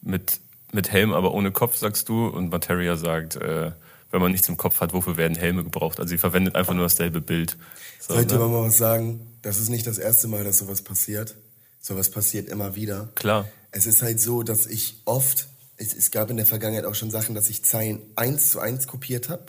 [0.02, 0.39] Mit,
[0.72, 3.72] mit Helm, aber ohne Kopf, sagst du, und Materia sagt, äh,
[4.12, 5.99] wenn man nichts im Kopf hat, wofür werden Helme gebraucht?
[5.99, 7.58] Also sie verwendet einfach nur dasselbe Bild.
[7.99, 8.41] So, Sollte ne?
[8.41, 11.36] man mal was sagen, das ist nicht das erste Mal, dass sowas passiert.
[11.80, 13.10] Sowas passiert immer wieder.
[13.16, 13.47] Klar.
[13.72, 15.47] Es ist halt so, dass ich oft
[15.82, 18.88] es, es gab in der Vergangenheit auch schon Sachen, dass ich Zeilen eins zu eins
[18.88, 19.45] kopiert habe,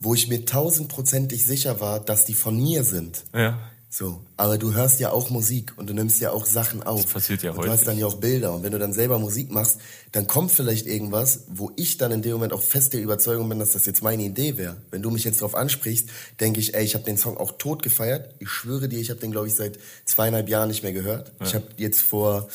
[0.00, 3.24] wo ich mir tausendprozentig sicher war, dass die von mir sind.
[3.34, 3.58] Ja.
[3.96, 7.02] So, aber du hörst ja auch Musik und du nimmst ja auch Sachen auf.
[7.02, 7.68] Das passiert ja und heute.
[7.68, 9.78] Du hast dann ja auch Bilder und wenn du dann selber Musik machst,
[10.10, 13.60] dann kommt vielleicht irgendwas, wo ich dann in dem Moment auch fest der Überzeugung bin,
[13.60, 14.78] dass das jetzt meine Idee wäre.
[14.90, 16.08] Wenn du mich jetzt darauf ansprichst,
[16.40, 18.34] denke ich, ey, ich habe den Song auch tot gefeiert.
[18.40, 21.32] Ich schwöre dir, ich habe den glaube ich seit zweieinhalb Jahren nicht mehr gehört.
[21.38, 21.46] Ja.
[21.46, 22.48] Ich habe jetzt vor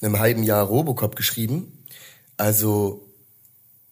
[0.00, 1.84] einem halben Jahr Robocop geschrieben.
[2.38, 3.06] Also,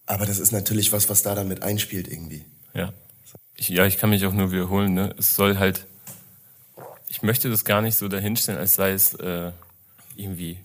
[0.07, 2.47] aber das ist natürlich was, was da dann mit einspielt irgendwie.
[2.73, 2.95] Ja.
[3.57, 4.95] Ich, ja, ich kann mich auch nur wiederholen.
[4.95, 5.15] Ne?
[5.19, 5.87] Es soll halt
[7.15, 9.53] ich möchte das gar nicht so dahinstellen, als sei es äh,
[10.17, 10.59] irgendwie.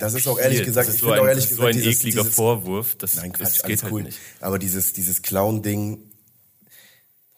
[0.00, 2.22] Das ist auch ehrlich gesagt, ich so finde auch ehrlich gesagt, so ein dieses, ekliger
[2.22, 2.94] dieses, Vorwurf.
[2.96, 4.02] Das, nein, Quatsch, das geht halt cool.
[4.02, 4.18] nicht.
[4.40, 5.98] Aber dieses, dieses Clown-Ding,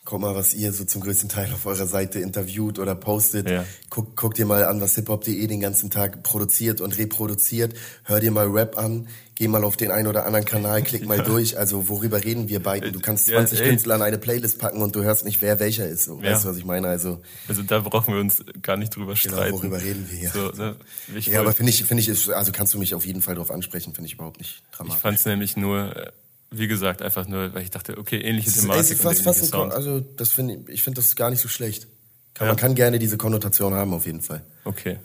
[0.07, 3.50] guck mal, was ihr so zum größten Teil auf eurer Seite interviewt oder postet.
[3.50, 3.66] Ja.
[3.90, 7.74] Guck, guck dir mal an, was hiphop.de den ganzen Tag produziert und reproduziert.
[8.04, 11.18] Hör dir mal Rap an geh mal auf den einen oder anderen Kanal, klick mal
[11.22, 11.57] durch.
[11.57, 12.92] Also worüber reden wir beiden?
[12.92, 15.86] Du kannst 20 ja, Künstler an eine Playlist packen und du hörst nicht, wer welcher
[15.86, 16.04] ist.
[16.04, 16.32] So, ja.
[16.32, 16.88] Weißt du, was ich meine?
[16.88, 19.52] Also, also da brauchen wir uns gar nicht drüber genau, streiten.
[19.52, 20.30] worüber reden wir hier?
[20.30, 20.76] So, ne?
[21.20, 23.94] ja, aber finde ich, finde ich, also kannst du mich auf jeden Fall darauf ansprechen,
[23.94, 24.96] finde ich überhaupt nicht dramatisch.
[24.96, 26.11] Ich fand es nämlich nur, äh,
[26.51, 28.90] wie gesagt, einfach nur, weil ich dachte, okay, ähnliche das Thematik.
[28.92, 31.86] Ist, fast, fast ein, also das finde ich, ich finde das gar nicht so schlecht.
[32.34, 32.53] Kann, ja.
[32.53, 34.42] Man kann gerne diese Konnotation haben, auf jeden Fall.
[34.64, 34.99] Okay,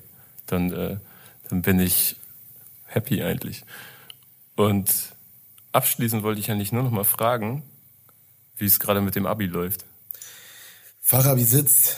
[0.48, 0.98] dann, äh,
[1.50, 2.16] dann bin ich
[2.86, 3.64] happy eigentlich.
[4.56, 4.92] Und
[5.72, 7.64] abschließend wollte ich eigentlich nur noch mal fragen,
[8.58, 9.86] wie es gerade mit dem Abi läuft.
[11.02, 11.98] Fachabi sitzt,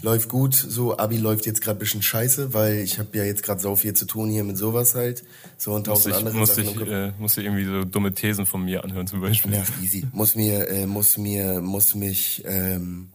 [0.00, 0.54] läuft gut.
[0.54, 3.76] So, Abi läuft jetzt gerade ein bisschen scheiße, weil ich habe ja jetzt gerade so
[3.76, 5.24] viel zu tun hier mit sowas halt.
[5.58, 6.64] So und tausend andere muss Sachen.
[6.64, 9.52] Ich, äh, muss ich irgendwie so dumme Thesen von mir anhören zum Beispiel.
[9.52, 10.06] Ja, easy.
[10.12, 13.10] Muss mir, äh, muss mir, muss mich, ähm,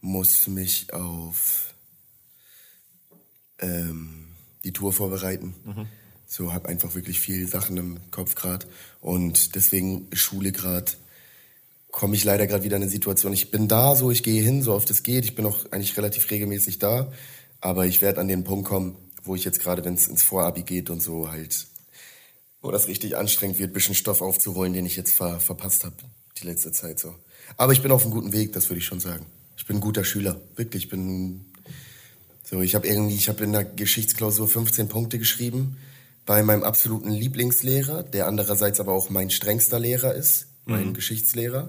[0.00, 1.74] muss mich auf
[3.58, 4.26] ähm,
[4.64, 5.54] die Tour vorbereiten.
[5.64, 5.86] Mhm.
[6.26, 8.66] So habe einfach wirklich viel Sachen im Kopf gerade
[9.00, 10.92] und deswegen Schule gerade
[11.92, 13.32] komme ich leider gerade wieder in eine Situation.
[13.32, 15.24] Ich bin da, so ich gehe hin, so oft es geht.
[15.24, 17.12] Ich bin auch eigentlich relativ regelmäßig da,
[17.60, 20.62] aber ich werde an den Punkt kommen, wo ich jetzt gerade, wenn es ins Vorabi
[20.62, 21.68] geht und so halt,
[22.60, 25.94] wo das richtig anstrengend wird, bisschen Stoff aufzuholen, den ich jetzt ver verpasst habe
[26.40, 27.14] die letzte Zeit so.
[27.56, 29.26] Aber ich bin auf einem guten Weg, das würde ich schon sagen.
[29.56, 30.84] Ich bin ein guter Schüler, wirklich.
[30.84, 31.44] Ich bin
[32.42, 35.76] so, ich habe irgendwie, ich habe in der Geschichtsklausur 15 Punkte geschrieben
[36.24, 40.94] bei meinem absoluten Lieblingslehrer, der andererseits aber auch mein strengster Lehrer ist, mein mhm.
[40.94, 41.68] Geschichtslehrer.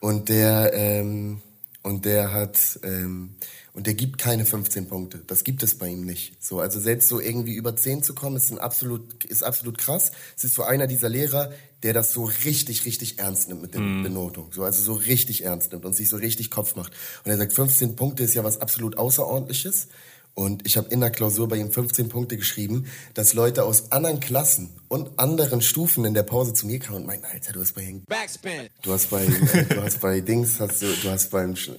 [0.00, 1.40] Und der, ähm,
[1.82, 3.36] und der hat, ähm,
[3.72, 5.22] und der gibt keine 15 Punkte.
[5.26, 6.42] Das gibt es bei ihm nicht.
[6.42, 10.12] So, also selbst so irgendwie über 10 zu kommen, ist ein absolut, ist absolut krass.
[10.36, 11.52] Es ist so einer dieser Lehrer,
[11.82, 14.02] der das so richtig, richtig ernst nimmt mit der mm.
[14.02, 14.52] Benotung.
[14.52, 16.92] So, also so richtig ernst nimmt und sich so richtig Kopf macht.
[17.24, 19.88] Und er sagt, 15 Punkte ist ja was absolut Außerordentliches.
[20.34, 24.18] Und ich habe in der Klausur bei ihm 15 Punkte geschrieben, dass Leute aus anderen
[24.18, 27.74] Klassen und anderen Stufen in der Pause zu mir kamen und meinten, Alter, du hast
[27.74, 28.68] bei Backspin.
[28.82, 31.72] Du hast bei, äh, du hast bei Dings, hast du, du hast beim Sch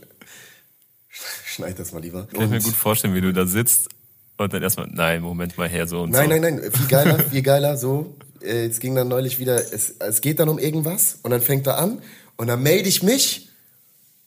[1.45, 2.28] Schneid das mal lieber.
[2.28, 3.89] Kann ich mir gut vorstellen, wie du da sitzt
[4.38, 6.30] und dann erstmal, nein, Moment mal her, so und nein, so.
[6.30, 8.16] Nein, nein, nein, viel geiler, viel geiler, so.
[8.41, 11.68] Äh, es ging dann neulich wieder, es, es geht dann um irgendwas und dann fängt
[11.68, 12.01] er an
[12.38, 13.49] und dann melde ich mich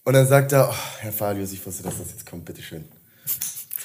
[0.05, 2.85] und dann sagt er, oh, Herr Falius, ich wusste, dass das jetzt kommt, bitteschön.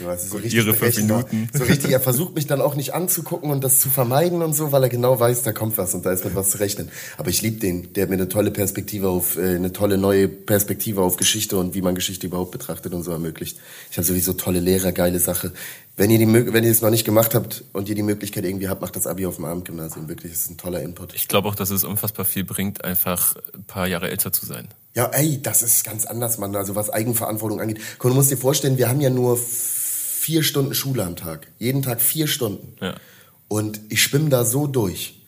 [0.02, 1.50] So, also so richtig Ihre fünf Minuten.
[1.54, 4.72] So richtig, er versucht mich dann auch nicht anzugucken und das zu vermeiden und so,
[4.72, 6.90] weil er genau weiß, da kommt was und da ist mit was zu rechnen.
[7.18, 7.94] Aber ich liebe den.
[7.94, 11.76] Der hat mir eine tolle Perspektive auf, äh, eine tolle neue Perspektive auf Geschichte und
[11.76, 13.58] wie man Geschichte überhaupt betrachtet und so ermöglicht.
[13.90, 15.52] Ich habe sowieso tolle Lehrer, geile Sache.
[15.98, 18.70] Wenn ihr, die, wenn ihr es noch nicht gemacht habt und ihr die Möglichkeit irgendwie
[18.70, 20.08] habt, macht das Abi auf dem Abendgymnasium.
[20.08, 21.14] Wirklich, das ist ein toller Input.
[21.14, 24.68] Ich glaube auch, dass es unfassbar viel bringt, einfach ein paar Jahre älter zu sein.
[24.94, 26.56] Ja, ey, das ist ganz anders, Mann.
[26.56, 27.80] Also was Eigenverantwortung angeht.
[28.02, 29.38] Du musst dir vorstellen, wir haben ja nur
[30.22, 31.48] vier Stunden Schule am Tag.
[31.58, 32.76] Jeden Tag vier Stunden.
[32.80, 32.94] Ja.
[33.48, 35.20] Und ich schwimme da so durch.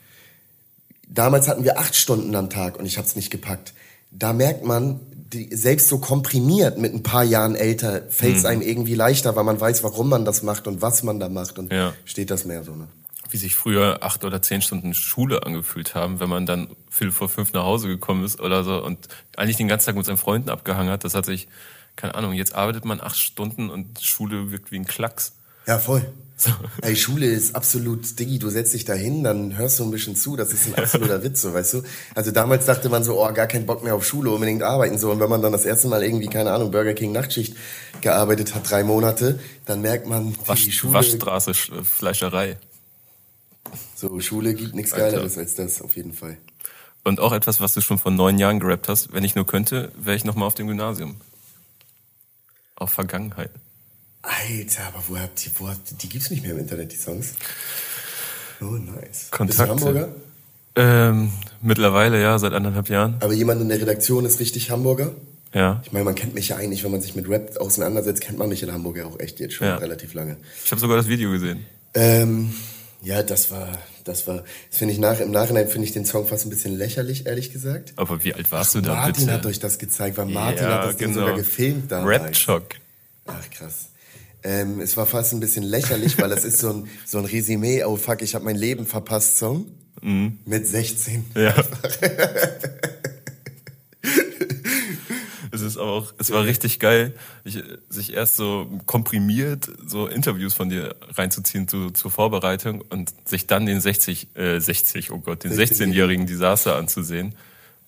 [1.07, 3.73] Damals hatten wir acht Stunden am Tag und ich habe es nicht gepackt.
[4.11, 8.49] Da merkt man, die, selbst so komprimiert mit ein paar Jahren älter, fällt es mhm.
[8.49, 11.57] einem irgendwie leichter, weil man weiß, warum man das macht und was man da macht
[11.57, 11.93] und ja.
[12.05, 12.75] steht das mehr so.
[12.75, 12.87] Ne?
[13.31, 17.29] Wie sich früher acht oder zehn Stunden Schule angefühlt haben, wenn man dann viel vor
[17.29, 20.49] fünf nach Hause gekommen ist oder so und eigentlich den ganzen Tag mit seinen Freunden
[20.49, 21.03] abgehangen hat.
[21.03, 21.47] Das hat sich
[21.95, 25.33] keine Ahnung, jetzt arbeitet man acht Stunden und Schule wirkt wie ein Klacks.
[25.65, 26.05] Ja, voll.
[26.35, 26.51] So.
[26.81, 30.15] Ey, Schule ist absolut, Diggi, du setzt dich da hin, dann hörst du ein bisschen
[30.15, 31.83] zu, das ist ein absoluter Witz, so, weißt du?
[32.15, 35.11] Also damals dachte man so, oh, gar keinen Bock mehr auf Schule, unbedingt arbeiten, so.
[35.11, 37.55] Und wenn man dann das erste Mal irgendwie, keine Ahnung, Burger King Nachtschicht
[38.01, 40.93] gearbeitet hat, drei Monate, dann merkt man, Wasch, die Schule...
[40.93, 42.57] Waschstraße, Fleischerei.
[43.95, 46.37] So, Schule gibt nichts Geileres als das, auf jeden Fall.
[47.05, 49.93] Und auch etwas, was du schon vor neun Jahren gerappt hast, wenn ich nur könnte,
[49.97, 51.15] wäre ich nochmal auf dem Gymnasium
[52.83, 53.49] auf Vergangenheit.
[54.21, 56.95] Alter, aber wo habt ihr, wo habt ihr, die gibt's nicht mehr im Internet, die
[56.97, 57.33] Songs?
[58.61, 59.29] Oh, nice.
[59.31, 59.45] Kontakte.
[59.45, 60.09] Bist du Hamburger?
[60.75, 61.31] Ähm,
[61.61, 63.15] mittlerweile, ja, seit anderthalb Jahren.
[63.19, 65.11] Aber jemand in der Redaktion ist richtig Hamburger?
[65.53, 65.81] Ja.
[65.85, 68.49] Ich meine, man kennt mich ja eigentlich, wenn man sich mit Rap auseinandersetzt, kennt man
[68.49, 69.75] mich in Hamburg ja auch echt jetzt schon Ja.
[69.75, 70.37] relativ lange.
[70.65, 71.65] Ich habe sogar das Video gesehen.
[71.93, 72.53] Ähm,
[73.03, 73.67] ja, das war,
[74.03, 76.75] das war, das finde ich nach, im Nachhinein finde ich den Song fast ein bisschen
[76.77, 77.93] lächerlich, ehrlich gesagt.
[77.95, 79.31] Aber wie alt warst du da Martin bitte?
[79.37, 81.13] hat euch das gezeigt, weil Martin Ja, hat das genau.
[81.21, 82.09] sogar gefilmt damals.
[82.21, 82.63] Rap-Schock.
[83.25, 83.89] Ach krass.
[84.43, 87.83] Ähm, es war fast ein bisschen lächerlich, weil das ist so ein, so ein Resümee,
[87.85, 89.67] oh fuck, ich habe mein Leben verpasst Song.
[90.01, 91.25] Mit 16.
[91.33, 91.41] Mhm.
[91.41, 91.55] Ja.
[95.63, 100.69] es ist auch, es war richtig geil, ich, sich erst so komprimiert so Interviews von
[100.69, 105.53] dir reinzuziehen zu, zur Vorbereitung und sich dann den 60, äh, 60, oh Gott, den
[105.53, 107.35] 16-jährigen Desaster anzusehen,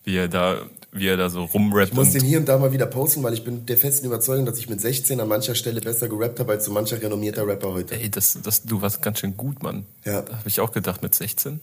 [0.04, 0.62] wie er da,
[0.92, 3.34] wie er da so rumrappt Ich muss den hier und da mal wieder posten, weil
[3.34, 6.54] ich bin der festen Überzeugung, dass ich mit 16 an mancher Stelle besser gerappt habe
[6.54, 7.96] als so mancher renommierter Rapper heute.
[7.96, 9.86] ey, das, das, du warst ganz schön gut, Mann.
[10.06, 10.22] Ja.
[10.22, 11.60] Da habe ich auch gedacht mit 16.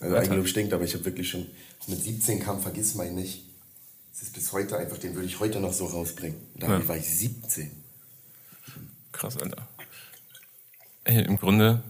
[0.00, 1.46] Also Eigenlob stinkt, aber ich habe wirklich schon
[1.86, 3.49] mit 17 kam, vergiss mal nicht.
[4.12, 6.38] Es ist bis heute einfach, den würde ich heute noch so rausbringen.
[6.56, 6.88] Da Ja.
[6.88, 7.70] war ich 17.
[9.12, 9.66] Krass, Alter.
[11.04, 11.82] Ey, im Grunde,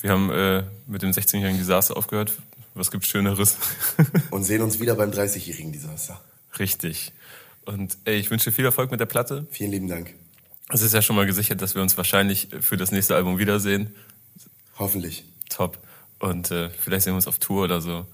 [0.00, 2.32] wir haben äh, mit dem 16-jährigen Desaster aufgehört.
[2.74, 3.56] Was gibt's Schöneres?
[4.30, 6.20] Und sehen uns wieder beim 30-jährigen Desaster.
[6.58, 7.12] Richtig.
[7.64, 9.46] Und ey, ich wünsche dir viel Erfolg mit der Platte.
[9.50, 10.14] Vielen lieben Dank.
[10.70, 13.94] Es ist ja schon mal gesichert, dass wir uns wahrscheinlich für das nächste Album wiedersehen.
[14.78, 15.24] Hoffentlich.
[15.48, 15.78] Top.
[16.20, 18.06] Und äh, vielleicht sehen wir uns auf Tour oder so.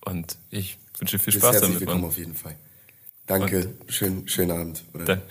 [0.00, 2.10] Und ich wünsche dir viel Bis Spaß damit, willkommen Mann.
[2.10, 2.56] auf jeden Fall.
[3.28, 3.74] Danke.
[3.88, 4.84] Schön, schönen Abend.
[4.94, 5.04] Oder?
[5.04, 5.22] Dann,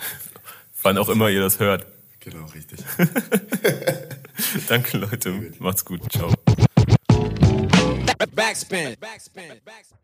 [0.84, 1.86] wann auch immer ihr das hört.
[2.20, 2.80] Genau, richtig.
[4.70, 5.54] Danke, Leute.
[5.60, 6.02] Macht's gut.
[6.12, 6.32] Ciao.
[8.36, 8.96] Backspin.
[9.00, 9.60] Backspin.
[9.66, 9.98] Backspin.